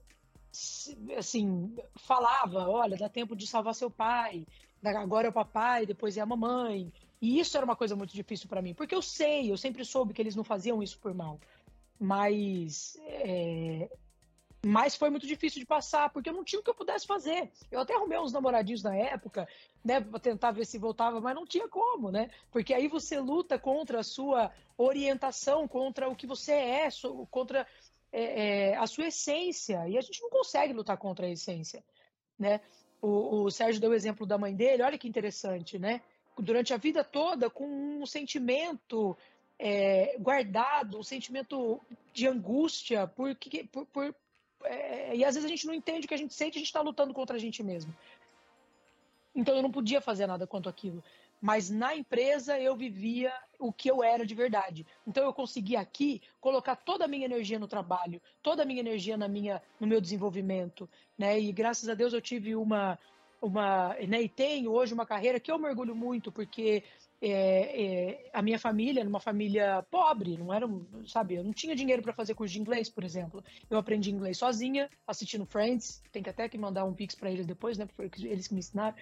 [1.17, 4.47] assim, falava, olha, dá tempo de salvar seu pai,
[4.83, 8.49] agora é o papai, depois é a mamãe, e isso era uma coisa muito difícil
[8.49, 11.41] para mim, porque eu sei, eu sempre soube que eles não faziam isso por mal.
[11.99, 13.89] Mas, é...
[14.65, 17.51] mas foi muito difícil de passar, porque eu não tinha o que eu pudesse fazer.
[17.71, 19.49] Eu até arrumei uns namoradinhos na época,
[19.83, 22.29] né, para tentar ver se voltava, mas não tinha como, né?
[22.51, 26.89] Porque aí você luta contra a sua orientação, contra o que você é,
[27.31, 27.67] contra
[28.13, 29.89] é, é, a sua essência.
[29.89, 31.83] E a gente não consegue lutar contra a essência,
[32.39, 32.61] né?
[33.01, 36.01] O, o Sérgio deu o exemplo da mãe dele, olha que interessante, né?
[36.39, 39.17] durante a vida toda com um sentimento
[39.59, 41.81] é, guardado, um sentimento
[42.13, 44.15] de angústia, porque, por, por
[44.65, 46.67] é, e às vezes a gente não entende o que a gente sente, a gente
[46.67, 47.95] está lutando contra a gente mesmo.
[49.35, 51.03] Então eu não podia fazer nada quanto aquilo.
[51.41, 54.87] Mas na empresa eu vivia o que eu era de verdade.
[55.07, 59.17] Então eu consegui aqui colocar toda a minha energia no trabalho, toda a minha energia
[59.17, 61.39] na minha, no meu desenvolvimento, né?
[61.39, 62.99] E graças a Deus eu tive uma
[63.41, 66.83] uma, né, e tenho hoje uma carreira que eu mergulho muito, porque
[67.21, 70.67] é, é, a minha família era uma família pobre, não era,
[71.07, 73.45] sabe, eu não tinha dinheiro para fazer curso de inglês, por exemplo.
[73.71, 77.47] Eu aprendi inglês sozinha, assistindo Friends, tem que até que mandar um pix para eles
[77.47, 78.97] depois, né, porque eles me ensinaram.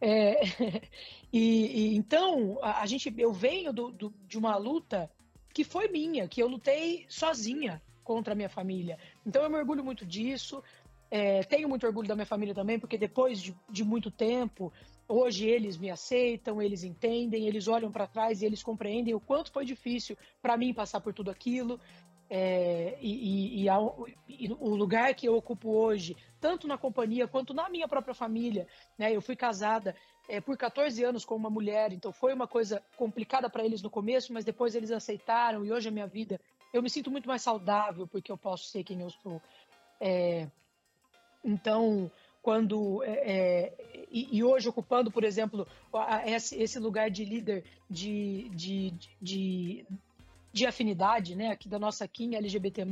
[0.00, 0.40] É,
[1.32, 5.10] e, e, então a, a, gente, eu venho do, do, de uma luta
[5.54, 8.98] que foi minha, que eu lutei sozinha contra a minha família.
[9.24, 10.62] Então eu mergulho muito disso.
[11.10, 14.72] É, tenho muito orgulho da minha família também, porque depois de, de muito tempo,
[15.08, 19.52] hoje eles me aceitam, eles entendem, eles olham para trás e eles compreendem o quanto
[19.52, 21.80] foi difícil para mim passar por tudo aquilo.
[22.28, 27.68] É, e, e, e, o lugar que eu ocupo hoje, tanto na companhia quanto na
[27.68, 28.66] minha própria família,
[28.98, 29.14] né?
[29.14, 29.94] Eu fui casada
[30.28, 33.90] é, por 14 anos com uma mulher, então foi uma coisa complicada para eles no
[33.90, 36.40] começo, mas depois eles aceitaram e hoje a minha vida
[36.72, 39.40] eu me sinto muito mais saudável porque eu posso ser quem eu sou.
[40.00, 40.48] É,
[41.44, 42.10] então,
[42.42, 45.66] quando é, é, e, e, hoje ocupando, por exemplo,
[46.24, 49.86] esse, esse lugar de líder de, de, de,
[50.56, 52.82] de, afinidade, né, aqui da nossa Kim LGBT+,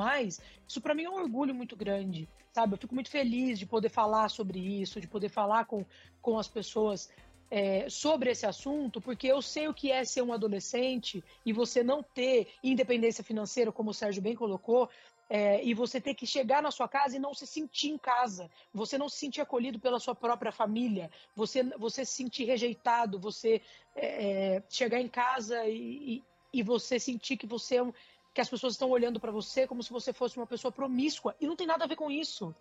[0.68, 2.74] isso para mim é um orgulho muito grande, sabe?
[2.74, 5.84] Eu fico muito feliz de poder falar sobre isso, de poder falar com,
[6.20, 7.10] com as pessoas
[7.50, 11.82] é, sobre esse assunto, porque eu sei o que é ser um adolescente e você
[11.82, 14.90] não ter independência financeira, como o Sérgio bem colocou,
[15.30, 18.50] é, e você ter que chegar na sua casa e não se sentir em casa,
[18.72, 23.62] você não se sentir acolhido pela sua própria família, você, você se sentir rejeitado, você
[23.96, 26.22] é, é chegar em casa e, e,
[26.58, 27.92] e, você sentir que você é um,
[28.32, 31.46] que as pessoas estão olhando para você como se você fosse uma pessoa promíscua e
[31.46, 32.54] não tem nada a ver com isso.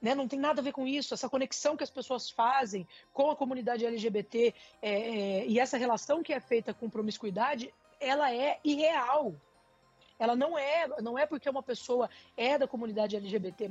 [0.00, 0.14] Né?
[0.14, 1.14] Não tem nada a ver com isso.
[1.14, 6.22] Essa conexão que as pessoas fazem com a comunidade LGBT é, é, e essa relação
[6.22, 9.34] que é feita com promiscuidade, ela é irreal
[10.18, 13.70] ela não é, não é porque uma pessoa é da comunidade LGBT+,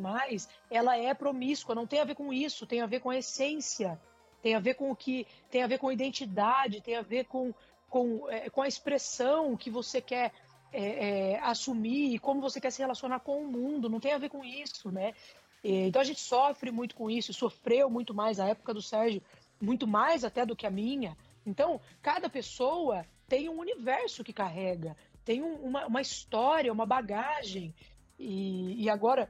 [0.70, 4.00] ela é promíscua, não tem a ver com isso, tem a ver com a essência,
[4.42, 7.26] tem a ver com o que, tem a ver com a identidade, tem a ver
[7.26, 7.54] com,
[7.96, 10.34] com, é, com a expressão que você quer
[10.74, 10.84] é,
[11.34, 14.28] é, assumir e como você quer se relacionar com o mundo, não tem a ver
[14.28, 15.14] com isso, né?
[15.64, 19.22] Então a gente sofre muito com isso, sofreu muito mais a época do Sérgio,
[19.60, 21.18] muito mais até do que a minha.
[21.44, 27.74] Então, cada pessoa tem um universo que carrega tem um, uma, uma história, uma bagagem.
[28.18, 29.28] E, e agora,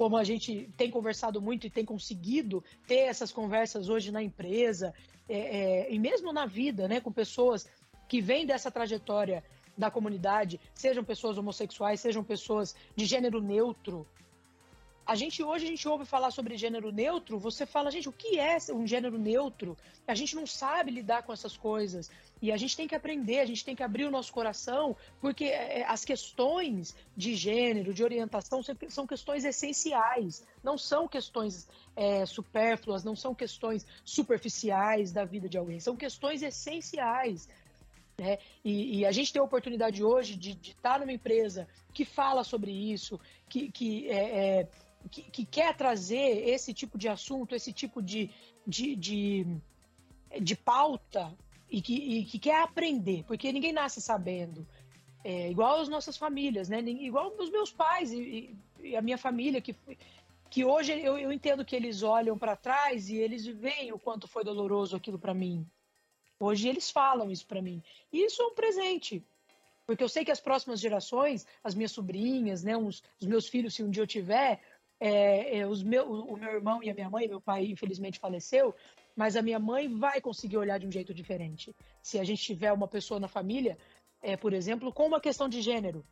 [0.00, 4.94] como a gente tem conversado muito e tem conseguido ter essas conversas hoje na empresa
[5.28, 7.68] é, é, e mesmo na vida, né, com pessoas
[8.08, 9.44] que vêm dessa trajetória
[9.76, 14.06] da comunidade, sejam pessoas homossexuais, sejam pessoas de gênero neutro,
[15.10, 18.38] a gente hoje a gente ouve falar sobre gênero neutro, você fala, gente, o que
[18.38, 19.76] é um gênero neutro?
[20.06, 22.08] A gente não sabe lidar com essas coisas.
[22.40, 25.46] E a gente tem que aprender, a gente tem que abrir o nosso coração, porque
[25.46, 32.24] é, é, as questões de gênero, de orientação, são questões essenciais, não são questões é,
[32.24, 37.48] supérfluas, não são questões superficiais da vida de alguém, são questões essenciais.
[38.16, 38.38] Né?
[38.64, 42.70] E, e, a gente tem a oportunidade hoje de, estar numa empresa que fala sobre
[42.70, 43.18] isso,
[43.48, 44.68] que, que é, é
[45.08, 48.30] que, que, quer trazer esse tipo de assunto, esse tipo de,
[48.66, 49.46] de, de,
[50.40, 51.32] de pauta
[51.70, 54.66] e que, e que quer aprender, porque ninguém nasce sabendo.
[55.22, 56.80] É, igual as nossas famílias, né?
[56.80, 59.76] Igual os meus pais e, e a minha família, que,
[60.48, 64.26] que hoje eu, eu entendo que eles olham para trás e eles veem o quanto
[64.26, 65.66] foi doloroso aquilo para mim.
[66.38, 67.82] Hoje eles falam isso para mim.
[68.10, 69.22] E isso é um presente.
[69.86, 73.74] Porque eu sei que as próximas gerações, as minhas sobrinhas, né, os, os meus filhos,
[73.74, 74.60] se um dia eu tiver,
[75.00, 78.74] é, é, os meu, o meu irmão e a minha mãe, meu pai infelizmente faleceu,
[79.16, 81.74] mas a minha mãe vai conseguir olhar de um jeito diferente.
[82.02, 83.78] Se a gente tiver uma pessoa na família,
[84.22, 86.04] é, por exemplo, com uma questão de gênero,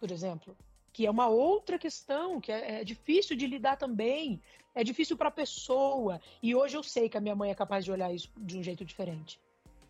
[0.00, 0.56] por exemplo,
[0.92, 4.40] que é uma outra questão, que é, é difícil de lidar também,
[4.74, 6.20] é difícil para a pessoa.
[6.42, 8.62] E hoje eu sei que a minha mãe é capaz de olhar isso de um
[8.62, 9.40] jeito diferente,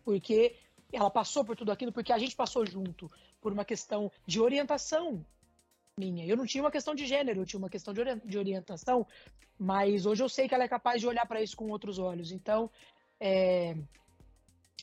[0.05, 0.55] porque
[0.91, 3.09] ela passou por tudo aquilo, porque a gente passou junto
[3.41, 5.25] por uma questão de orientação
[5.97, 6.25] minha.
[6.25, 9.05] Eu não tinha uma questão de gênero, eu tinha uma questão de orientação,
[9.57, 12.31] mas hoje eu sei que ela é capaz de olhar para isso com outros olhos.
[12.31, 12.69] Então,
[13.19, 13.75] é,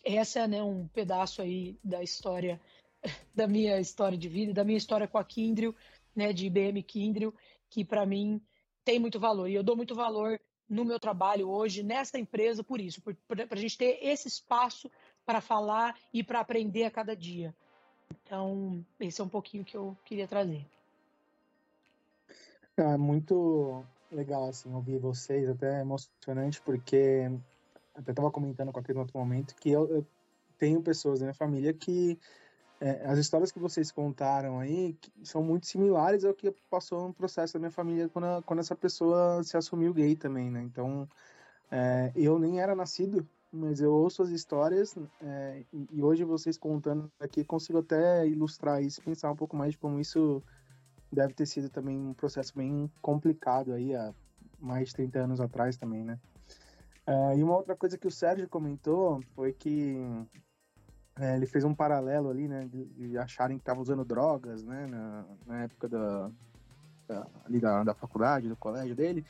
[0.05, 2.61] essa é né, um pedaço aí da história,
[3.35, 5.75] da minha história de vida, da minha história com a Kindrio,
[6.15, 7.35] né, de IBM Kindrio,
[7.69, 8.41] que para mim
[8.85, 9.49] tem muito valor.
[9.49, 13.57] E eu dou muito valor no meu trabalho hoje, nesta empresa, por isso, para a
[13.57, 14.89] gente ter esse espaço
[15.27, 17.53] para falar e para aprender a cada dia.
[18.23, 20.65] Então, esse é um pouquinho que eu queria trazer.
[22.83, 27.31] É muito legal, assim, ouvir vocês, até emocionante, porque
[27.95, 30.07] até estava comentando com aquele outro momento que eu, eu,
[30.59, 32.19] tenho pessoas na minha família que
[32.81, 37.55] é, as histórias que vocês contaram aí são muito similares ao que passou no processo
[37.55, 40.63] da minha família quando, quando essa pessoa se assumiu gay também, né?
[40.63, 41.07] Então,
[41.71, 47.11] é, eu nem era nascido, mas eu ouço as histórias é, e hoje vocês contando
[47.21, 50.43] aqui consigo até ilustrar isso, pensar um pouco mais de como isso
[51.13, 54.13] deve ter sido também um processo bem complicado aí há
[54.59, 56.19] mais de 30 anos atrás também, né?
[57.07, 59.97] Uh, e uma outra coisa que o Sérgio comentou foi que
[61.19, 64.87] é, ele fez um paralelo ali, né, de, de acharem que estavam usando drogas, né,
[64.87, 66.31] na, na época da,
[67.07, 69.25] da, ali da, da faculdade, do colégio dele.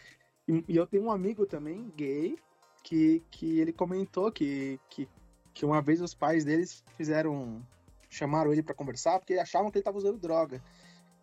[0.47, 2.39] E, e, eu tenho um amigo também, gay,
[2.85, 5.09] que, que ele comentou que, que,
[5.53, 7.61] que uma vez os pais deles fizeram,
[8.09, 10.63] chamaram ele para conversar porque achavam que ele estava usando droga.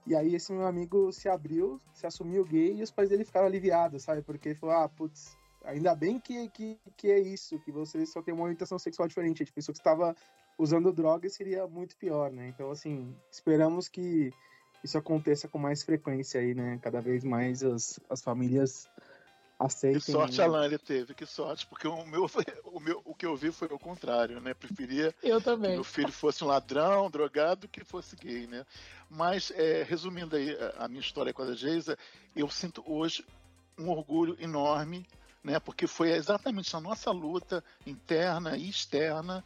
[0.07, 3.45] E aí esse meu amigo se abriu, se assumiu gay e os pais dele ficaram
[3.45, 4.21] aliviados, sabe?
[4.21, 8.33] Porque falou, ah, putz, ainda bem que, que, que é isso, que você só tem
[8.33, 9.41] uma orientação sexual diferente.
[9.41, 10.15] A gente pensou que estava
[10.57, 12.47] usando droga seria muito pior, né?
[12.47, 14.31] Então, assim, esperamos que
[14.81, 16.79] isso aconteça com mais frequência aí, né?
[16.81, 18.87] Cada vez mais as, as famílias
[19.59, 19.99] aceitem.
[19.99, 22.25] Que sorte a Lânia teve, que sorte, porque o meu,
[22.65, 24.53] o meu o que eu vi foi o contrário, né?
[24.53, 25.71] Preferia eu também.
[25.71, 28.65] que meu filho fosse um ladrão, drogado, que fosse gay, né?
[29.09, 31.97] Mas, é, resumindo aí a minha história com a Geisa,
[32.35, 33.25] eu sinto hoje
[33.77, 35.07] um orgulho enorme,
[35.43, 35.59] né?
[35.59, 39.43] Porque foi exatamente a nossa luta interna e externa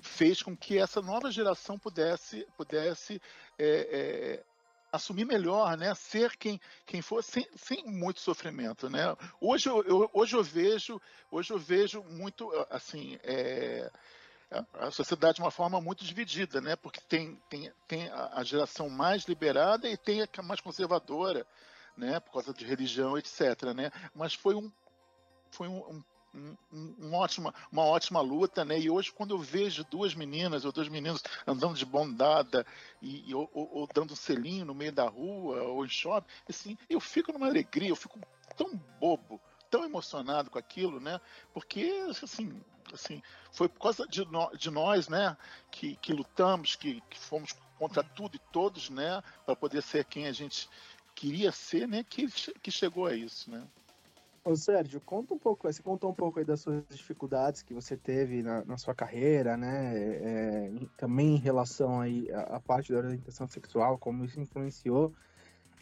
[0.00, 3.20] fez com que essa nova geração pudesse, pudesse
[3.58, 4.44] é, é,
[4.96, 5.94] assumir melhor, né?
[5.94, 9.16] Ser quem, quem for sem, sem muito sofrimento, né?
[9.40, 13.18] Hoje eu, eu, hoje eu vejo, hoje eu vejo muito assim.
[13.22, 13.90] É,
[14.74, 16.76] a sociedade de uma forma muito dividida, né?
[16.76, 21.46] Porque tem, tem, tem a geração mais liberada e tem a mais conservadora,
[21.96, 22.20] né?
[22.20, 23.40] Por causa de religião, etc.
[23.74, 23.90] Né?
[24.14, 24.70] Mas foi um,
[25.50, 26.04] foi um, um
[26.72, 28.78] um, um ótima, uma ótima luta, né?
[28.78, 32.66] E hoje, quando eu vejo duas meninas ou dois meninos andando de bondada
[33.00, 36.76] e, e ou, ou, dando um selinho no meio da rua ou em shopping, assim,
[36.88, 38.20] eu fico numa alegria, eu fico
[38.56, 41.20] tão bobo, tão emocionado com aquilo, né?
[41.52, 41.90] Porque,
[42.22, 42.60] assim,
[42.92, 45.36] assim foi por causa de, no, de nós, né?
[45.70, 49.22] Que, que lutamos, que, que fomos contra tudo e todos, né?
[49.44, 50.68] Para poder ser quem a gente
[51.14, 52.04] queria ser, né?
[52.04, 52.26] Que,
[52.60, 53.66] que chegou a isso, né?
[54.46, 57.96] Ô Sérgio, conta um pouco, você contou um pouco aí das suas dificuldades que você
[57.96, 59.92] teve na, na sua carreira, né?
[59.96, 65.12] É, também em relação aí à, parte da orientação sexual, como isso influenciou.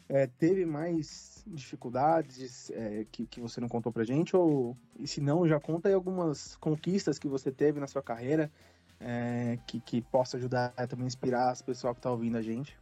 [0.08, 4.34] É, teve mais dificuldades é, que, que você não contou pra gente?
[4.34, 8.50] Ou, e se não, já conta aí algumas conquistas que você teve na sua carreira
[8.98, 12.42] é, que, que possa ajudar a também inspirar as pessoas que estão tá ouvindo a
[12.42, 12.78] gente?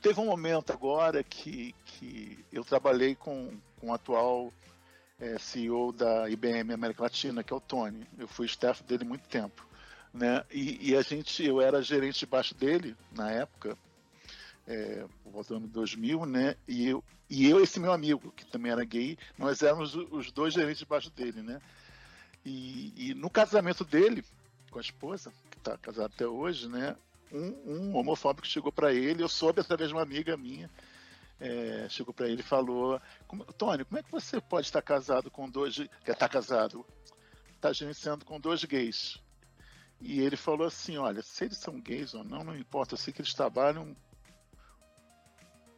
[0.00, 4.50] Teve um momento agora que, que eu trabalhei com, com o atual
[5.20, 8.06] é, CEO da IBM América Latina, que é o Tony.
[8.18, 9.66] Eu fui staff dele muito tempo.
[10.12, 10.42] Né?
[10.50, 13.76] E, e a gente, eu era gerente debaixo dele na época,
[14.66, 16.56] é, voltando em 2000, né?
[16.66, 20.54] E eu, e eu esse meu amigo, que também era gay, nós éramos os dois
[20.54, 21.60] gerentes debaixo dele, né?
[22.44, 24.24] E, e no casamento dele,
[24.70, 26.96] com a esposa, que está casado até hoje, né?
[27.32, 30.68] Um, um homofóbico chegou para ele, eu soube através de uma amiga minha,
[31.40, 33.00] é, chegou para ele e falou:
[33.56, 35.76] Tony, como é que você pode estar casado com dois.
[36.04, 36.86] Quer estar casado?
[37.56, 39.18] Está gerenciando com dois gays.
[40.00, 43.12] E ele falou assim: olha, se eles são gays ou não, não importa, eu sei
[43.12, 43.96] que eles trabalham.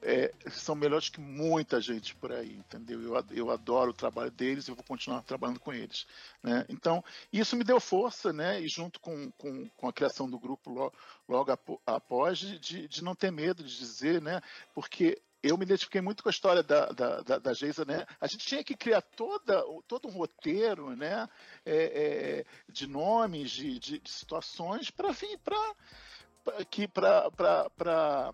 [0.04, 3.00] É, são melhores que muita gente por aí, entendeu?
[3.00, 6.08] Eu, eu adoro o trabalho deles e vou continuar trabalhando com eles.
[6.42, 6.66] Né?
[6.68, 8.60] Então, isso me deu força, né?
[8.60, 10.92] E junto com, com, com a criação do grupo logo,
[11.28, 11.52] logo
[11.86, 14.40] após, de, de não ter medo de dizer, né?
[14.74, 18.06] Porque eu me identifiquei muito com a história da, da, da, da Geisa, né?
[18.20, 21.28] A gente tinha que criar toda, todo um roteiro, né?
[21.66, 28.32] É, é, de nomes, de, de, de situações para vir para que para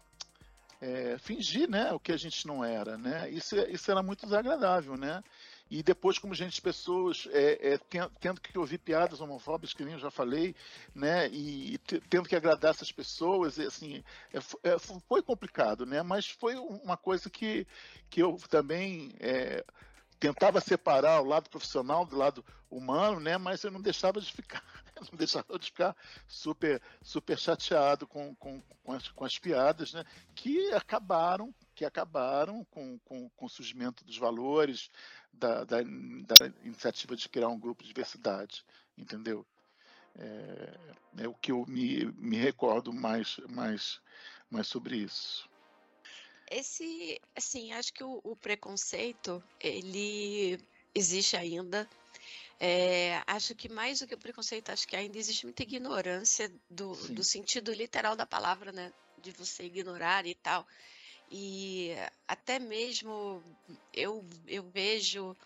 [0.81, 1.93] é, fingir, né?
[1.93, 3.31] O que a gente não era, né?
[3.31, 5.23] Isso, isso era muito desagradável, né?
[5.71, 7.79] E depois como gente pessoas é, é,
[8.21, 10.55] tendo que ouvir piadas homofóbicas que nem eu já falei
[10.95, 14.03] né e, e tendo que agradar essas pessoas assim
[14.33, 14.39] é,
[14.71, 17.67] é, foi complicado né mas foi uma coisa que
[18.11, 19.65] que eu também é,
[20.19, 23.39] tentava separar o lado profissional do lado humano, né?
[23.39, 24.63] Mas eu não deixava de ficar,
[25.11, 25.97] não deixava de ficar
[26.27, 30.05] super, super chateado com, com, com, as, com as piadas, né?
[30.35, 34.91] Que acabaram que acabaram com, com, com o surgimento dos valores
[35.39, 38.65] da, da, da, iniciativa de criar um grupo de diversidade,
[38.97, 39.47] entendeu?
[40.19, 40.79] É,
[41.25, 44.01] é o que eu me, me recordo mais, mais,
[44.51, 45.49] mais sobre isso.
[46.51, 50.59] Esse, assim, acho que o, o preconceito, ele
[50.95, 51.89] existe ainda.
[52.61, 56.95] É, acho que mais do que o preconceito, acho que ainda existe muita ignorância do,
[57.13, 58.93] do sentido literal da palavra, né?
[59.19, 60.67] De você ignorar e tal.
[61.31, 61.95] E
[62.27, 63.43] até mesmo
[63.93, 65.37] eu, eu vejo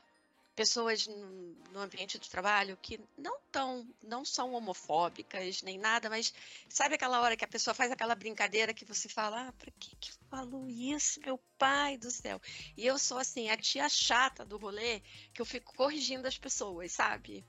[0.55, 6.33] pessoas no ambiente do trabalho que não tão, não são homofóbicas nem nada, mas
[6.69, 9.97] sabe aquela hora que a pessoa faz aquela brincadeira que você fala, ah, pra que
[9.97, 12.41] que falou isso, meu pai do céu?
[12.77, 15.01] E eu sou assim, a tia chata do rolê,
[15.33, 17.45] que eu fico corrigindo as pessoas, sabe?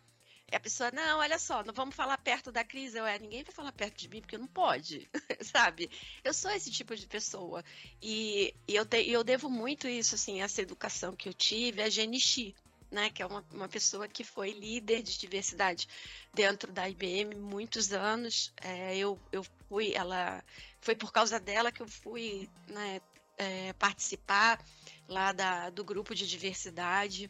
[0.54, 2.94] E a pessoa, não, olha só, não vamos falar perto da Cris.
[2.94, 5.10] Eu, é, ninguém vai falar perto de mim porque não pode,
[5.42, 5.90] sabe?
[6.24, 7.64] Eu sou esse tipo de pessoa.
[8.00, 11.90] E, e eu, te, eu devo muito isso, assim, essa educação que eu tive, a
[11.90, 12.54] Genichi,
[12.92, 13.10] né?
[13.10, 15.88] Que é uma, uma pessoa que foi líder de diversidade
[16.32, 18.54] dentro da IBM muitos anos.
[18.62, 20.44] É, eu, eu fui, ela.
[20.80, 23.02] Foi por causa dela que eu fui né,
[23.40, 24.64] é, participar
[25.08, 27.28] lá da, do grupo de diversidade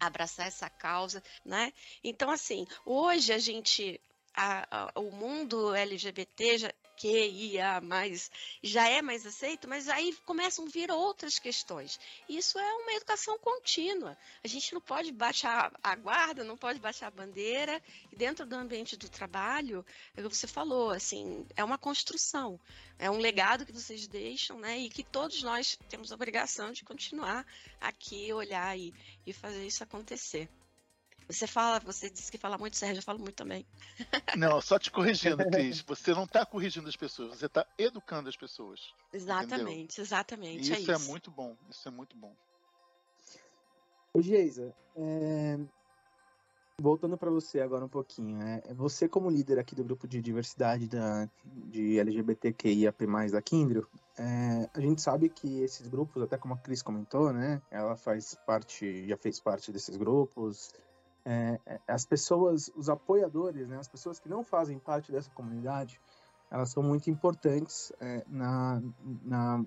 [0.00, 1.72] abraçar essa causa, né?
[2.02, 4.00] Então, assim, hoje a gente,
[4.34, 8.30] a, a, o mundo LGBT já, QIA, mais,
[8.62, 11.98] já é mais aceito, mas aí começam a vir outras questões.
[12.28, 14.16] Isso é uma educação contínua.
[14.42, 18.56] A gente não pode baixar a guarda, não pode baixar a bandeira, e dentro do
[18.56, 19.84] ambiente do trabalho,
[20.16, 22.58] é o que você falou, assim, é uma construção,
[22.98, 24.78] é um legado que vocês deixam, né?
[24.78, 27.46] E que todos nós temos a obrigação de continuar
[27.80, 28.94] aqui, olhar e,
[29.26, 30.48] e fazer isso acontecer.
[31.28, 33.66] Você fala, você disse que fala muito, Sérgio, eu falo muito também.
[34.38, 35.80] Não, só te corrigindo, Cris.
[35.82, 38.94] Você não está corrigindo as pessoas, você está educando as pessoas.
[39.12, 40.04] Exatamente, entendeu?
[40.04, 40.58] exatamente.
[40.58, 42.32] É isso é, isso é muito bom, isso é muito bom.
[44.14, 45.58] Ô, Geisa, é...
[46.80, 48.62] voltando para você agora um pouquinho, né?
[48.76, 54.70] Você como líder aqui do grupo de diversidade da, de LGBTQIAP+, da Kindrio, é...
[54.72, 57.60] a gente sabe que esses grupos, até como a Cris comentou, né?
[57.68, 60.72] Ela faz parte, já fez parte desses grupos,
[61.26, 66.00] é, é, as pessoas, os apoiadores, né, as pessoas que não fazem parte dessa comunidade,
[66.48, 68.80] elas são muito importantes é, na,
[69.24, 69.64] na,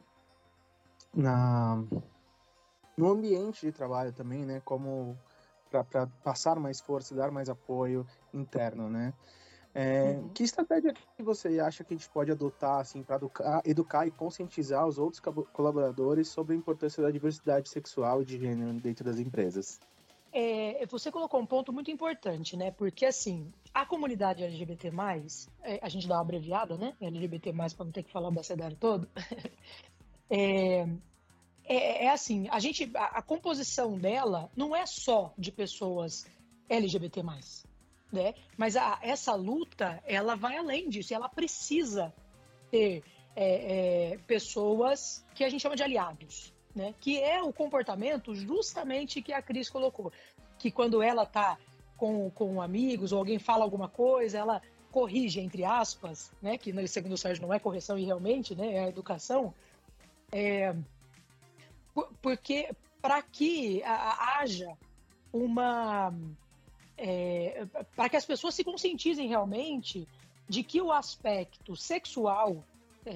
[1.14, 1.84] na,
[2.96, 5.20] no ambiente de trabalho também, né, como
[5.70, 9.14] para passar mais força, dar mais apoio interno, né?
[9.76, 10.30] É, uhum.
[10.30, 14.12] Que estratégia que você acha que a gente pode adotar assim para educar, educar, e
[14.12, 15.22] conscientizar os outros
[15.54, 19.80] colaboradores sobre a importância da diversidade sexual e de gênero dentro das empresas?
[20.32, 22.72] É, você colocou um ponto muito importante, né?
[22.72, 24.92] Porque assim, a comunidade LGBT,
[25.64, 26.96] é, a gente dá uma abreviada, né?
[27.02, 29.10] LGBT, para não ter que falar o abecedário todo.
[30.30, 30.88] é,
[31.64, 32.92] é, é, assim, a gente.
[32.96, 36.26] A, a, composição dela não é só de pessoas
[36.70, 37.24] LGBT,
[38.12, 38.36] né?
[38.56, 42.14] Mas a, essa luta, ela vai além disso, ela precisa
[42.70, 43.04] ter
[43.36, 46.96] é, é, pessoas que a gente chama de aliados né?
[47.02, 50.14] Que é o comportamento justamente que a Cris colocou.
[50.58, 51.58] Que quando ela tá
[51.98, 56.58] com, com amigos ou alguém fala alguma coisa, ela corrige, entre aspas, né?
[56.58, 58.76] Que segundo o Sérgio não é correção e realmente, né?
[58.76, 59.54] É a educação.
[60.32, 60.74] É,
[62.22, 62.72] porque
[63.02, 64.78] para que haja
[65.34, 66.14] uma.
[66.98, 70.08] É, para que as pessoas se conscientizem realmente
[70.48, 72.64] de que o aspecto sexual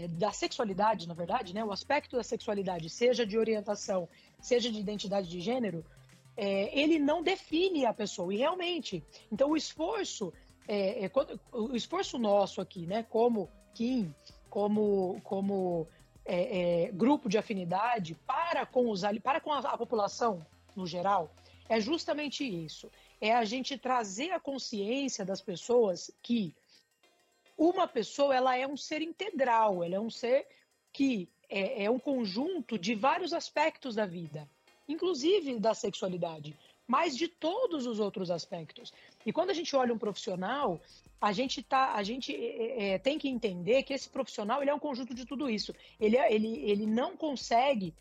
[0.09, 4.07] da sexualidade, na verdade, né, o aspecto da sexualidade, seja de orientação,
[4.41, 5.85] seja de identidade de gênero,
[6.35, 8.33] é, ele não define a pessoa.
[8.33, 10.33] E realmente, então o esforço,
[10.67, 11.11] é, é
[11.51, 14.13] o esforço nosso aqui, né, como Kim,
[14.49, 15.87] como, como
[16.25, 21.31] é, é, grupo de afinidade para com os para com a, a população no geral,
[21.69, 22.89] é justamente isso.
[23.21, 26.53] É a gente trazer a consciência das pessoas que
[27.58, 30.47] uma pessoa ela é um ser integral, ela é um ser
[30.91, 34.49] que é, é um conjunto de vários aspectos da vida,
[34.88, 38.91] inclusive da sexualidade, mas de todos os outros aspectos.
[39.26, 40.82] E quando a gente olha um profissional,
[41.22, 44.74] a gente tá, a gente é, é, tem que entender que esse profissional ele é
[44.74, 45.74] um conjunto de tudo isso.
[45.99, 47.93] Ele, é, ele, ele não consegue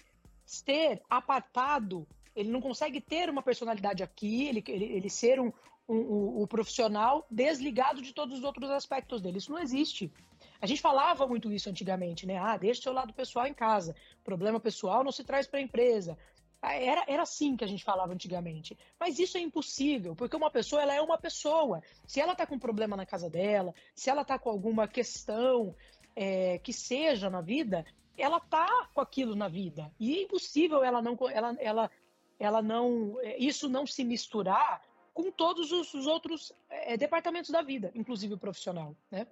[0.44, 5.52] ser apartado, ele não consegue ter uma personalidade aqui, ele, ele, ele ser um,
[5.86, 9.38] o, profissional desligado de todos os outros aspectos dele.
[9.38, 10.12] Isso não existe.
[10.60, 12.38] A gente falava muito isso antigamente, né?
[12.38, 13.94] Ah, deixa o seu lado pessoal em casa.
[14.24, 16.16] Problema pessoal não se traz para a empresa.
[16.60, 18.78] Ah, era, era assim que a gente falava antigamente.
[18.98, 21.82] Mas isso é impossível, porque uma pessoa ela é uma pessoa.
[22.06, 25.74] Se ela está com um problema na casa dela, se ela está com alguma questão
[26.14, 27.84] é, que seja na vida,
[28.16, 31.90] ela tá com aquilo na vida e é impossível ela não ela, ela,
[32.38, 34.82] ela não isso não se misturar
[35.12, 39.26] com todos os, os outros é, departamentos da vida, inclusive o profissional, né?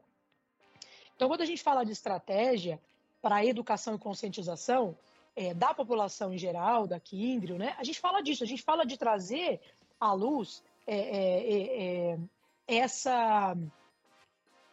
[1.16, 2.80] Então, quando a gente fala de estratégia
[3.20, 4.96] para educação e conscientização
[5.36, 7.74] é, da população em geral, da Kindrio, né?
[7.78, 9.60] A gente fala disso, a gente fala de trazer
[9.98, 12.18] à luz é,
[12.66, 13.54] essa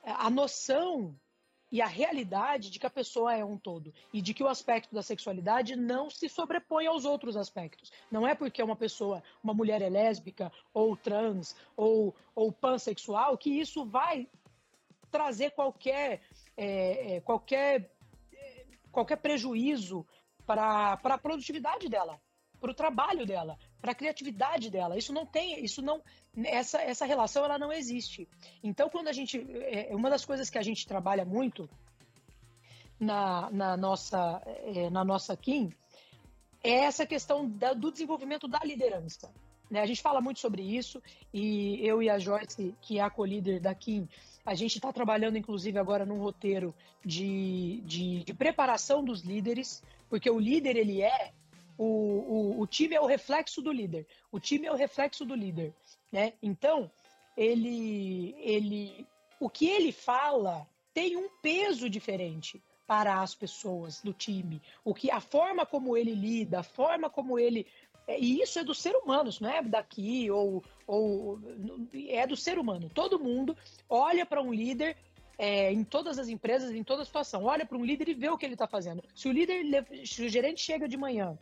[0.03, 1.13] a noção
[1.71, 4.95] e a realidade de que a pessoa é um todo e de que o aspecto
[4.95, 7.91] da sexualidade não se sobrepõe aos outros aspectos.
[8.09, 13.49] Não é porque uma pessoa, uma mulher é lésbica ou trans ou, ou pansexual que
[13.49, 14.27] isso vai
[15.11, 16.21] trazer qualquer
[16.55, 17.91] é, é qualquer
[18.91, 20.05] qualquer prejuízo
[20.45, 22.19] para a produtividade dela,
[22.59, 24.97] para o trabalho dela, para a criatividade dela.
[24.97, 26.01] Isso não tem, isso não,
[26.43, 28.27] essa, essa relação ela não existe.
[28.63, 31.69] Então, quando a gente, é, uma das coisas que a gente trabalha muito
[32.99, 35.71] na, na nossa, é, na nossa Kim
[36.63, 39.31] é essa questão da, do desenvolvimento da liderança.
[39.69, 39.81] Né?
[39.81, 41.01] A gente fala muito sobre isso
[41.33, 44.07] e eu e a Joyce, que é a co-líder da Kim,
[44.45, 46.73] a gente está trabalhando, inclusive, agora num roteiro
[47.05, 51.33] de, de, de, preparação dos líderes, porque o líder, ele é
[51.77, 54.07] o, o, o, time é o reflexo do líder.
[54.31, 55.73] O time é o reflexo do líder,
[56.11, 56.33] né?
[56.41, 56.89] Então,
[57.35, 59.05] ele, ele,
[59.39, 64.61] o que ele fala tem um peso diferente para as pessoas do time.
[64.83, 67.67] O que a forma como ele lida, a forma como ele
[68.07, 71.39] é, e isso é do ser humano, isso não é daqui ou, ou
[72.07, 72.89] é do ser humano.
[72.89, 73.55] Todo mundo
[73.89, 74.95] olha para um líder
[75.37, 78.37] é, em todas as empresas, em toda situação, olha para um líder e vê o
[78.37, 79.03] que ele está fazendo.
[79.13, 81.37] Se o líder, se o gerente chega de manhã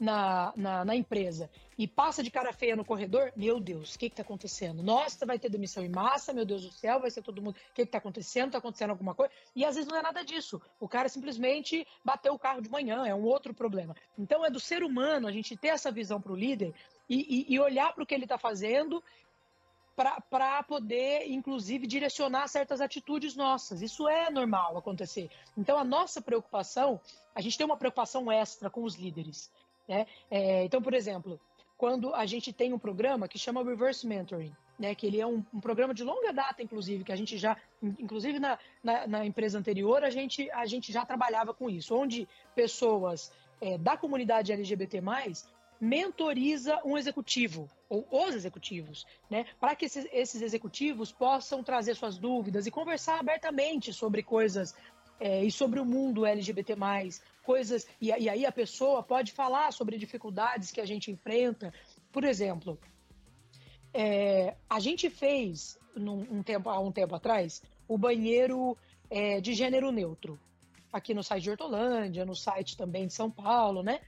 [0.00, 4.06] na, na, na, empresa e passa de cara feia no corredor, meu Deus, o que
[4.06, 4.82] está acontecendo?
[4.82, 7.56] Nossa, vai ter demissão em massa, meu Deus do céu, vai ser todo mundo.
[7.70, 8.46] O que está acontecendo?
[8.46, 9.30] Está acontecendo alguma coisa?
[9.54, 10.60] E às vezes não é nada disso.
[10.80, 13.94] O cara simplesmente bateu o carro de manhã, é um outro problema.
[14.18, 16.74] Então é do ser humano a gente ter essa visão para o líder
[17.08, 19.02] e, e, e olhar para o que ele está fazendo
[20.30, 23.82] para poder, inclusive, direcionar certas atitudes nossas.
[23.82, 25.30] Isso é normal acontecer.
[25.58, 26.98] Então, a nossa preocupação,
[27.34, 29.50] a gente tem uma preocupação extra com os líderes.
[29.88, 30.06] Né?
[30.30, 31.40] É, então, por exemplo,
[31.76, 35.44] quando a gente tem um programa que chama Reverse Mentoring, né, que ele é um,
[35.52, 39.58] um, programa de longa data, inclusive, que a gente já, inclusive na, na, na, empresa
[39.58, 45.02] anterior, a gente, a gente já trabalhava com isso, onde pessoas é, da comunidade LGBT+,
[45.80, 52.18] mentoriza um executivo, ou os executivos, né, para que esses, esses, executivos possam trazer suas
[52.18, 54.74] dúvidas e conversar abertamente sobre coisas
[55.20, 56.74] é, e sobre o mundo LGBT+,
[57.44, 61.72] coisas, e, e aí a pessoa pode falar sobre dificuldades que a gente enfrenta.
[62.10, 62.78] Por exemplo,
[63.92, 68.76] é, a gente fez, num, um tempo, há um tempo atrás, o banheiro
[69.10, 70.40] é, de gênero neutro,
[70.92, 74.00] aqui no site de Hortolândia, no site também de São Paulo, né?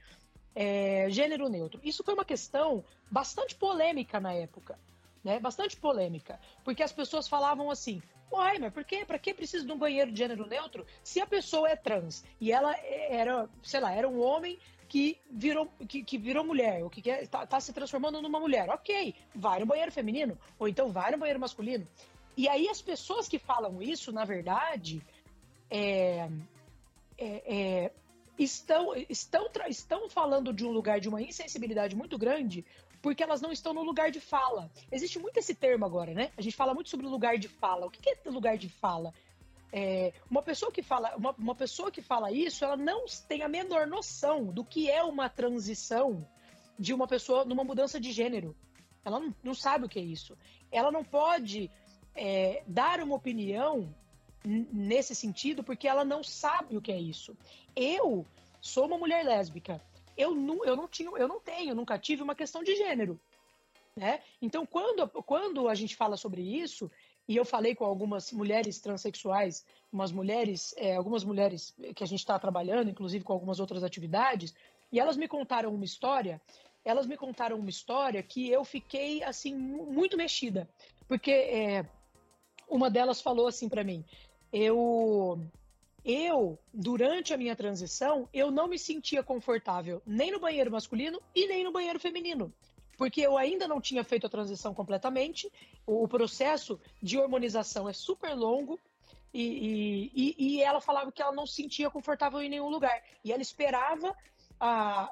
[0.55, 1.79] É, gênero neutro.
[1.83, 4.79] Isso foi uma questão bastante polêmica na época,
[5.23, 5.39] né?
[5.39, 8.01] Bastante polêmica, porque as pessoas falavam assim:
[8.33, 9.05] Uai, mas por quê?
[9.05, 12.51] Pra que precisa de um banheiro de gênero neutro se a pessoa é trans e
[12.51, 14.57] ela era, sei lá, era um homem
[14.89, 18.69] que virou, que, que virou mulher, ou que está tá se transformando numa mulher.
[18.71, 21.87] Ok, vai no banheiro feminino, ou então vai no banheiro masculino.
[22.35, 24.99] E aí as pessoas que falam isso, na verdade,
[25.69, 26.27] é,
[27.15, 27.91] é, é,
[28.37, 32.65] estão, estão, estão falando de um lugar de uma insensibilidade muito grande,
[33.03, 34.71] porque elas não estão no lugar de fala.
[34.89, 36.31] Existe muito esse termo agora, né?
[36.37, 37.85] A gente fala muito sobre o lugar de fala.
[37.85, 39.13] O que é lugar de fala?
[39.73, 43.49] É, uma pessoa que fala uma, uma pessoa que fala isso, ela não tem a
[43.49, 46.25] menor noção do que é uma transição
[46.79, 48.55] de uma pessoa numa mudança de gênero.
[49.03, 50.37] Ela não, não sabe o que é isso.
[50.71, 51.69] Ela não pode
[52.15, 53.93] é, dar uma opinião
[54.45, 57.35] nesse sentido porque ela não sabe o que é isso.
[57.75, 58.25] Eu
[58.61, 59.81] sou uma mulher lésbica
[60.17, 63.19] eu não, eu não tinha, eu não tenho, nunca tive uma questão de gênero.
[63.95, 64.21] Né?
[64.41, 66.89] Então, quando, quando a gente fala sobre isso,
[67.27, 72.19] e eu falei com algumas mulheres transexuais, umas mulheres, é, algumas mulheres que a gente
[72.19, 74.53] está trabalhando, inclusive com algumas outras atividades,
[74.91, 76.41] e elas me contaram uma história,
[76.83, 80.67] elas me contaram uma história que eu fiquei, assim, muito mexida,
[81.07, 81.85] porque é,
[82.67, 84.03] uma delas falou assim para mim,
[84.51, 85.39] eu
[86.05, 91.47] eu, durante a minha transição, eu não me sentia confortável nem no banheiro masculino e
[91.47, 92.53] nem no banheiro feminino.
[92.97, 95.51] Porque eu ainda não tinha feito a transição completamente,
[95.85, 98.79] o processo de hormonização é super longo,
[99.33, 103.01] e, e, e ela falava que ela não se sentia confortável em nenhum lugar.
[103.23, 104.15] E ela esperava
[104.59, 105.11] a,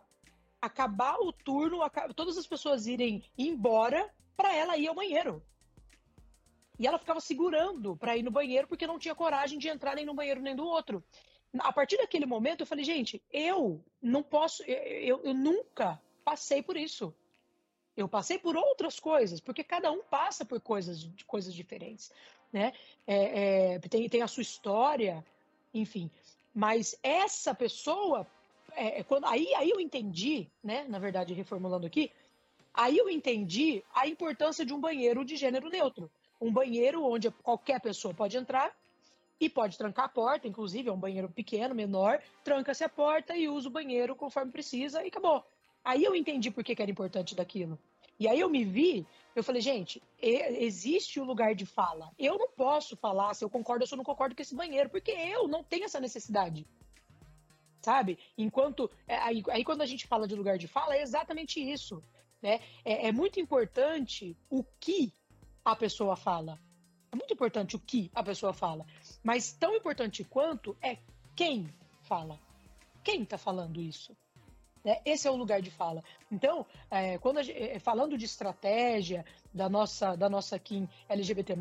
[0.61, 1.79] acabar o turno,
[2.15, 5.41] todas as pessoas irem embora para ela ir ao banheiro.
[6.81, 10.03] E ela ficava segurando para ir no banheiro porque não tinha coragem de entrar nem
[10.03, 11.03] no banheiro nem do outro.
[11.59, 16.75] a partir daquele momento eu falei, gente, eu não posso, eu, eu nunca passei por
[16.75, 17.13] isso.
[17.95, 22.11] Eu passei por outras coisas, porque cada um passa por coisas, coisas diferentes,
[22.51, 22.73] né?
[23.05, 25.23] É, é, tem, tem a sua história,
[25.71, 26.09] enfim.
[26.51, 28.25] Mas essa pessoa,
[28.71, 30.83] é, é, quando, aí, aí eu entendi, né?
[30.87, 32.11] Na verdade, reformulando aqui,
[32.73, 36.09] aí eu entendi a importância de um banheiro de gênero neutro.
[36.41, 38.75] Um banheiro onde qualquer pessoa pode entrar
[39.39, 43.47] e pode trancar a porta, inclusive, é um banheiro pequeno, menor, tranca-se a porta e
[43.47, 45.43] usa o banheiro conforme precisa e acabou.
[45.83, 47.77] Aí eu entendi por que, que era importante daquilo.
[48.19, 52.11] E aí eu me vi, eu falei, gente, existe o lugar de fala.
[52.19, 54.91] Eu não posso falar se eu concordo ou se eu não concordo com esse banheiro,
[54.91, 56.67] porque eu não tenho essa necessidade.
[57.81, 58.19] Sabe?
[58.37, 58.91] Enquanto.
[59.07, 62.03] É, aí, aí quando a gente fala de lugar de fala, é exatamente isso.
[62.39, 62.59] Né?
[62.85, 65.11] É, é muito importante o que
[65.63, 66.59] a pessoa fala.
[67.11, 68.85] É muito importante o que a pessoa fala.
[69.23, 70.97] Mas tão importante quanto é
[71.35, 71.69] quem
[72.03, 72.39] fala.
[73.03, 74.15] Quem está falando isso?
[74.83, 75.01] Né?
[75.05, 76.03] Esse é o lugar de fala.
[76.31, 81.55] Então, é, quando gente, é, falando de estratégia da nossa, da nossa Kim LGBT,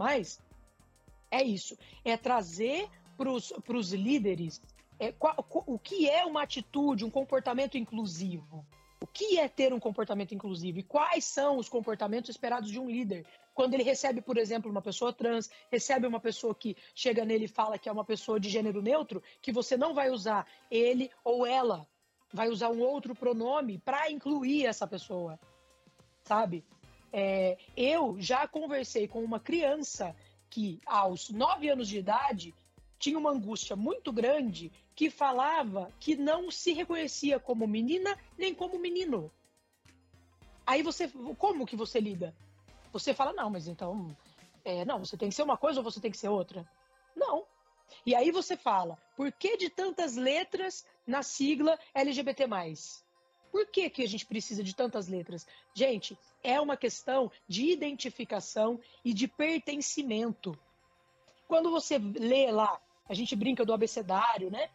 [1.30, 1.76] é isso.
[2.04, 3.30] É trazer para
[3.76, 4.62] os líderes
[4.98, 5.34] é, qual,
[5.66, 8.64] o que é uma atitude, um comportamento inclusivo.
[9.02, 12.88] O que é ter um comportamento inclusivo e quais são os comportamentos esperados de um
[12.88, 13.26] líder?
[13.60, 17.46] Quando ele recebe, por exemplo, uma pessoa trans, recebe uma pessoa que chega nele e
[17.46, 21.44] fala que é uma pessoa de gênero neutro, que você não vai usar ele ou
[21.44, 21.86] ela,
[22.32, 25.38] vai usar um outro pronome para incluir essa pessoa,
[26.24, 26.64] sabe?
[27.12, 30.16] É, eu já conversei com uma criança
[30.48, 32.54] que, aos nove anos de idade,
[32.98, 38.78] tinha uma angústia muito grande que falava que não se reconhecia como menina nem como
[38.78, 39.30] menino.
[40.66, 42.34] Aí você, como que você lida?
[42.92, 44.16] Você fala, não, mas então,
[44.64, 46.68] é, não, você tem que ser uma coisa ou você tem que ser outra?
[47.14, 47.46] Não.
[48.04, 52.46] E aí você fala, por que de tantas letras na sigla LGBT+.
[53.50, 55.46] Por que, que a gente precisa de tantas letras?
[55.74, 60.56] Gente, é uma questão de identificação e de pertencimento.
[61.48, 64.70] Quando você lê lá, a gente brinca do abecedário, né?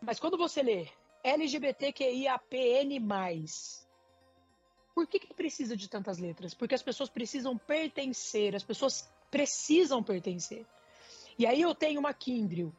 [0.00, 0.88] Mas quando você lê
[1.24, 3.00] LGBTQIAPN+,
[4.94, 6.54] por que, que precisa de tantas letras?
[6.54, 10.64] Porque as pessoas precisam pertencer, as pessoas precisam pertencer.
[11.38, 12.72] E aí eu tenho uma Kindle,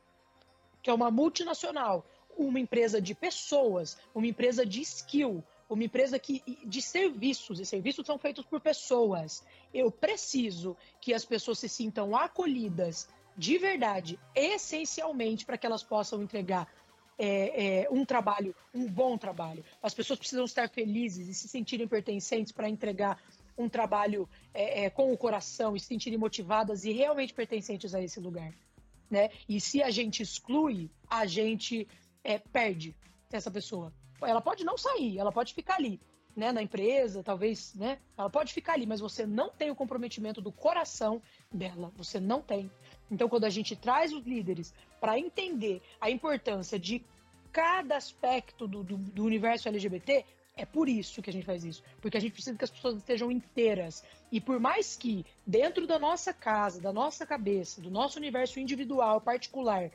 [0.82, 2.06] que é uma multinacional,
[2.38, 8.06] uma empresa de pessoas, uma empresa de skill, uma empresa que, de serviços, e serviços
[8.06, 9.44] são feitos por pessoas.
[9.74, 16.24] Eu preciso que as pessoas se sintam acolhidas de verdade, essencialmente, para que elas possam
[16.24, 16.72] entregar
[17.18, 19.64] é, é, um trabalho, um bom trabalho.
[19.82, 23.22] As pessoas precisam estar felizes e se sentirem pertencentes para entregar
[23.58, 28.02] um trabalho é, é, com o coração e se sentirem motivadas e realmente pertencentes a
[28.02, 28.54] esse lugar.
[29.10, 29.30] Né?
[29.48, 31.88] E se a gente exclui, a gente
[32.24, 32.96] é, perde
[33.32, 33.94] essa pessoa.
[34.22, 36.00] Ela pode não sair, ela pode ficar ali,
[36.36, 38.00] né, na empresa, talvez, né?
[38.18, 41.92] Ela pode ficar ali, mas você não tem o comprometimento do coração dela.
[41.96, 42.70] Você não tem.
[43.10, 47.04] Então, quando a gente traz os líderes para entender a importância de
[47.52, 50.26] cada aspecto do, do, do, universo LGBT,
[50.58, 51.84] é por isso que a gente faz isso.
[52.02, 54.04] Porque a gente precisa que as pessoas estejam inteiras.
[54.32, 59.22] E por mais que, dentro da nossa casa, da nossa cabeça, do nosso universo individual,
[59.22, 59.92] particular,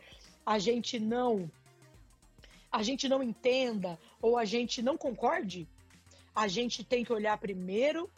[0.46, 1.50] a gente não.
[2.72, 5.66] A gente não entenda ou a gente não concorde,
[6.34, 8.08] a gente tem que olhar primeiro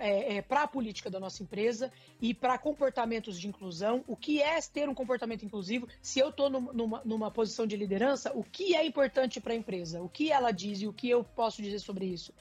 [0.00, 4.02] é, é, para a política da nossa empresa e para comportamentos de inclusão.
[4.08, 5.86] O que é ter um comportamento inclusivo?
[6.00, 10.02] Se eu estou numa, numa posição de liderança, o que é importante para a empresa?
[10.02, 12.32] O que ela diz e o que eu posso dizer sobre isso?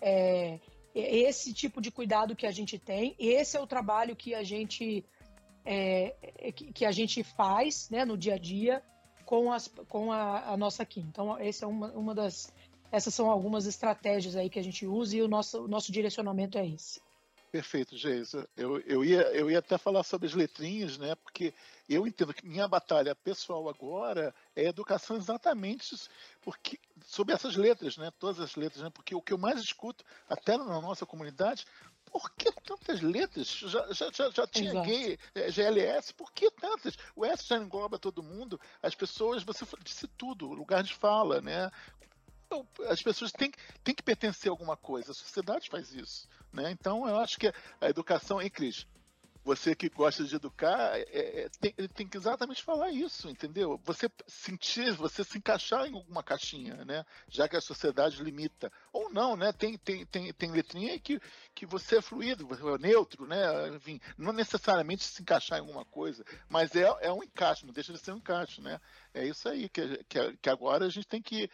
[0.00, 0.60] É,
[0.94, 4.42] é, esse tipo de cuidado que a gente tem, esse é o trabalho que a
[4.42, 5.02] gente
[5.64, 8.82] é, é que, a gente faz né, no dia a dia
[9.24, 11.00] com, as, com a, a nossa Kim.
[11.00, 12.52] Então, essa é uma, uma das.
[12.92, 16.56] Essas são algumas estratégias aí que a gente usa e o nosso, o nosso direcionamento
[16.56, 17.00] é esse.
[17.56, 18.46] Perfeito, Geisa.
[18.54, 21.14] Eu, eu, ia, eu ia até falar sobre as letrinhas, né?
[21.14, 21.54] Porque
[21.88, 25.96] eu entendo que minha batalha pessoal agora é educação exatamente
[26.42, 28.12] porque, sobre essas letras, né?
[28.18, 28.90] Todas as letras, né?
[28.90, 31.64] Porque o que eu mais escuto, até na nossa comunidade,
[32.04, 33.48] por que tantas letras?
[33.48, 34.86] Já, já, já, já tinha Exato.
[34.86, 36.94] gay, é, GLS, por que tantas?
[37.14, 41.70] O S já engloba todo mundo, as pessoas, você disse tudo, lugar de fala, né?
[42.46, 43.50] Então, as pessoas têm,
[43.82, 46.28] têm que pertencer a alguma coisa, a sociedade faz isso.
[46.52, 46.70] Né?
[46.70, 48.86] Então, eu acho que a educação, hein, Cris?
[49.46, 53.80] você que gosta de educar, é, é, tem, tem, que exatamente falar isso, entendeu?
[53.84, 57.06] Você sentir, você se encaixar em alguma caixinha, né?
[57.28, 58.72] Já que a sociedade limita.
[58.92, 59.52] Ou não, né?
[59.52, 61.20] Tem, tem, tem, tem letrinha que,
[61.54, 63.68] que você é fluido, você é neutro, né?
[63.68, 67.92] Enfim, não necessariamente se encaixar em alguma coisa, mas é, é um encaixe, não deixa
[67.92, 68.80] de ser um encaixe, né?
[69.14, 71.48] É isso aí, que, que, que agora a gente tem que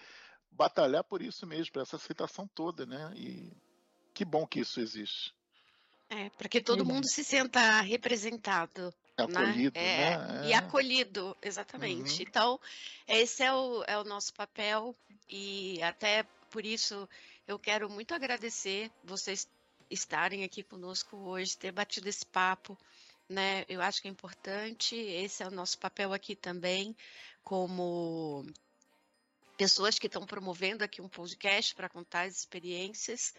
[0.53, 3.13] batalhar por isso mesmo, por essa aceitação toda, né?
[3.17, 3.53] E
[4.15, 5.35] que bom que isso existe.
[6.09, 8.95] É, para que todo mundo se sinta representado.
[9.19, 9.25] Né?
[9.25, 10.03] Acolhido, né?
[10.03, 10.49] É, né?
[10.49, 12.17] E acolhido, exatamente.
[12.17, 12.27] Uhum.
[12.29, 12.61] Então,
[13.07, 14.95] esse é o, é o nosso papel,
[15.29, 17.09] e até por isso
[17.49, 19.49] eu quero muito agradecer vocês
[19.91, 22.77] estarem aqui conosco hoje, ter batido esse papo.
[23.29, 23.65] Né?
[23.69, 26.95] Eu acho que é importante, esse é o nosso papel aqui também,
[27.43, 28.45] como
[29.63, 33.33] pessoas que estão promovendo aqui um podcast para contar as experiências.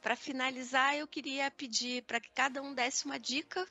[0.00, 3.68] Para finalizar, eu queria pedir para que cada um desse uma dica,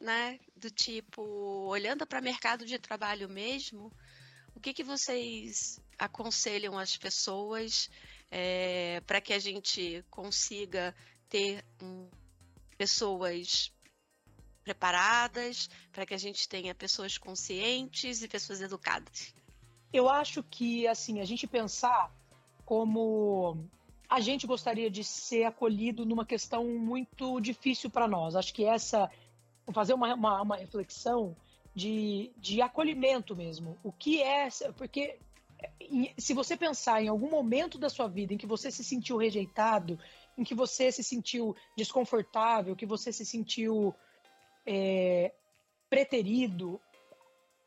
[0.00, 1.22] né, do tipo,
[1.68, 3.92] olhando para o mercado de trabalho mesmo,
[4.52, 7.88] o que, que vocês aconselham as pessoas
[8.32, 10.92] é, para que a gente consiga
[11.28, 12.10] ter um,
[12.76, 13.72] pessoas
[14.64, 19.37] preparadas, para que a gente tenha pessoas conscientes e pessoas educadas?
[19.92, 22.12] Eu acho que assim a gente pensar
[22.64, 23.56] como
[24.08, 28.34] a gente gostaria de ser acolhido numa questão muito difícil para nós.
[28.34, 29.10] Acho que essa,
[29.72, 31.36] fazer uma, uma, uma, reflexão
[31.74, 33.78] de, de acolhimento mesmo.
[33.82, 35.18] O que é, porque
[36.16, 39.98] se você pensar em algum momento da sua vida em que você se sentiu rejeitado,
[40.36, 43.94] em que você se sentiu desconfortável, que você se sentiu
[44.64, 45.34] é,
[45.90, 46.80] preterido,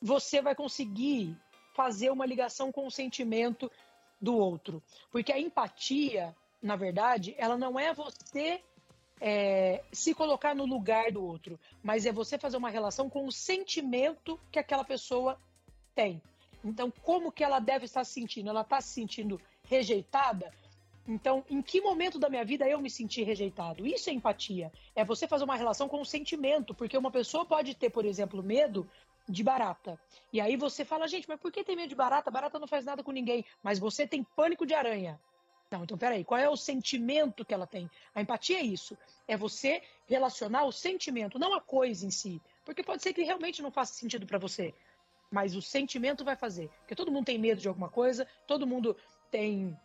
[0.01, 1.37] você vai conseguir
[1.73, 3.71] fazer uma ligação com o sentimento
[4.19, 4.81] do outro.
[5.11, 8.61] Porque a empatia, na verdade, ela não é você
[9.19, 13.31] é, se colocar no lugar do outro, mas é você fazer uma relação com o
[13.31, 15.39] sentimento que aquela pessoa
[15.93, 16.21] tem.
[16.63, 18.49] Então, como que ela deve estar se sentindo?
[18.49, 20.51] Ela está se sentindo rejeitada?
[21.07, 23.85] Então, em que momento da minha vida eu me senti rejeitado?
[23.85, 24.71] Isso é empatia.
[24.95, 28.43] É você fazer uma relação com o sentimento, porque uma pessoa pode ter, por exemplo,
[28.43, 28.87] medo
[29.31, 29.99] de barata.
[30.31, 32.29] E aí você fala, gente, mas por que tem medo de barata?
[32.29, 33.45] Barata não faz nada com ninguém.
[33.63, 35.19] Mas você tem pânico de aranha.
[35.71, 37.89] Não, então peraí, qual é o sentimento que ela tem?
[38.13, 38.97] A empatia é isso.
[39.25, 42.41] É você relacionar o sentimento, não a coisa em si.
[42.65, 44.73] Porque pode ser que realmente não faça sentido para você.
[45.31, 46.69] Mas o sentimento vai fazer.
[46.79, 48.97] Porque todo mundo tem medo de alguma coisa, todo mundo
[49.31, 49.77] tem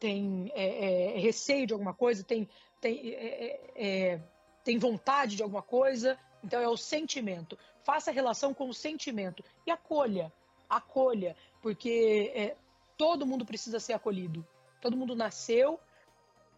[0.00, 2.48] tem é, é, receio de alguma coisa, tem,
[2.80, 4.20] tem, é, é, é
[4.64, 6.18] tem vontade de alguma coisa.
[6.42, 10.30] Então é o sentimento faça relação com o sentimento e acolha,
[10.68, 12.54] acolha, porque é,
[12.98, 14.46] todo mundo precisa ser acolhido.
[14.78, 15.80] Todo mundo nasceu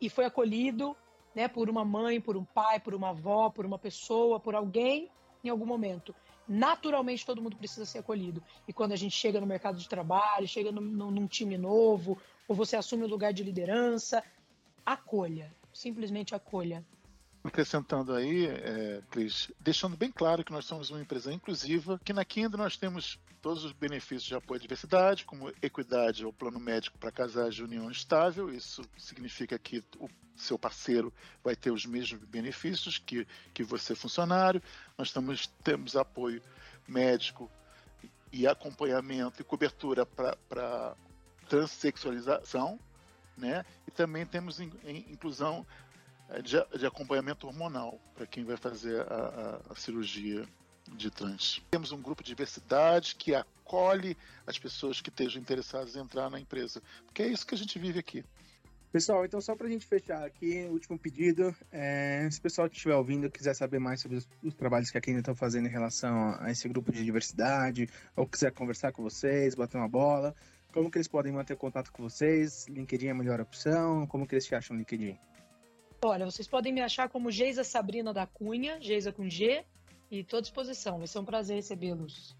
[0.01, 0.97] e foi acolhido,
[1.33, 5.09] né, por uma mãe, por um pai, por uma avó, por uma pessoa, por alguém
[5.45, 6.13] em algum momento.
[6.49, 8.43] Naturalmente todo mundo precisa ser acolhido.
[8.67, 12.21] E quando a gente chega no mercado de trabalho, chega no, no, num time novo,
[12.49, 14.21] ou você assume um lugar de liderança,
[14.85, 16.85] acolha, simplesmente acolha
[17.43, 22.25] acrescentando aí, é, Cris, deixando bem claro que nós somos uma empresa inclusiva, que na
[22.25, 26.99] Kindle nós temos todos os benefícios de apoio à diversidade, como equidade ao plano médico
[26.99, 28.53] para casais de união estável.
[28.53, 31.13] Isso significa que o seu parceiro
[31.43, 34.63] vai ter os mesmos benefícios que, que você, funcionário.
[34.97, 36.43] Nós temos, temos apoio
[36.87, 37.51] médico
[38.33, 40.97] e acompanhamento e cobertura para
[41.49, 42.79] transexualização,
[43.37, 43.65] né?
[43.87, 45.67] E também temos in, in, inclusão
[46.43, 50.47] de, de acompanhamento hormonal para quem vai fazer a, a, a cirurgia
[50.97, 51.63] de trans.
[51.71, 54.17] Temos um grupo de diversidade que acolhe
[54.47, 57.79] as pessoas que estejam interessadas em entrar na empresa, porque é isso que a gente
[57.79, 58.25] vive aqui.
[58.93, 62.75] Pessoal, então só para a gente fechar aqui, último pedido, é, se o pessoal que
[62.75, 65.71] estiver ouvindo quiser saber mais sobre os, os trabalhos que a Kenia está fazendo em
[65.71, 70.35] relação a esse grupo de diversidade, ou quiser conversar com vocês, bater uma bola,
[70.73, 72.67] como que eles podem manter contato com vocês?
[72.67, 74.09] LinkedIn é a melhor opção?
[74.09, 75.17] Como que eles te acham no LinkedIn?
[76.03, 79.63] Olha, vocês podem me achar como Geisa Sabrina da Cunha, Geisa com G,
[80.11, 80.97] e estou à disposição.
[80.97, 82.35] Vai ser um prazer recebê-los.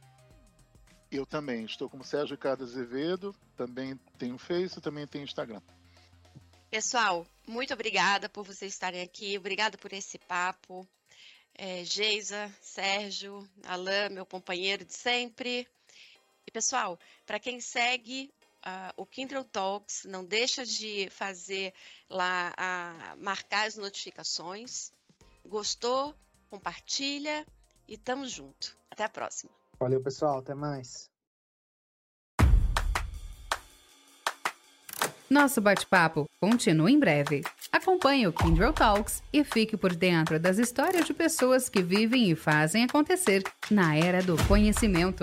[1.11, 1.67] Eu também.
[1.67, 5.61] Estou como Sérgio Ricardo Azevedo, também tenho Face, também tenho Instagram.
[6.71, 10.89] Pessoal, muito obrigada por vocês estarem aqui, obrigada por esse papo.
[11.55, 15.69] É, Geisa, Sérgio, Alain, meu companheiro de sempre.
[16.47, 18.33] E pessoal, para quem segue
[18.67, 21.73] uh, o Kindle Talks, não deixa de fazer
[22.09, 24.93] lá, uh, marcar as notificações.
[25.45, 26.15] Gostou?
[26.49, 27.47] Compartilha
[27.87, 28.77] e tamo junto.
[28.91, 29.53] Até a próxima.
[29.79, 30.39] Valeu, pessoal.
[30.39, 31.11] Até mais.
[35.31, 37.45] Nosso bate-papo continua em breve.
[37.71, 42.35] Acompanhe o Kindle Talks e fique por dentro das histórias de pessoas que vivem e
[42.35, 45.19] fazem acontecer na era do conhecimento.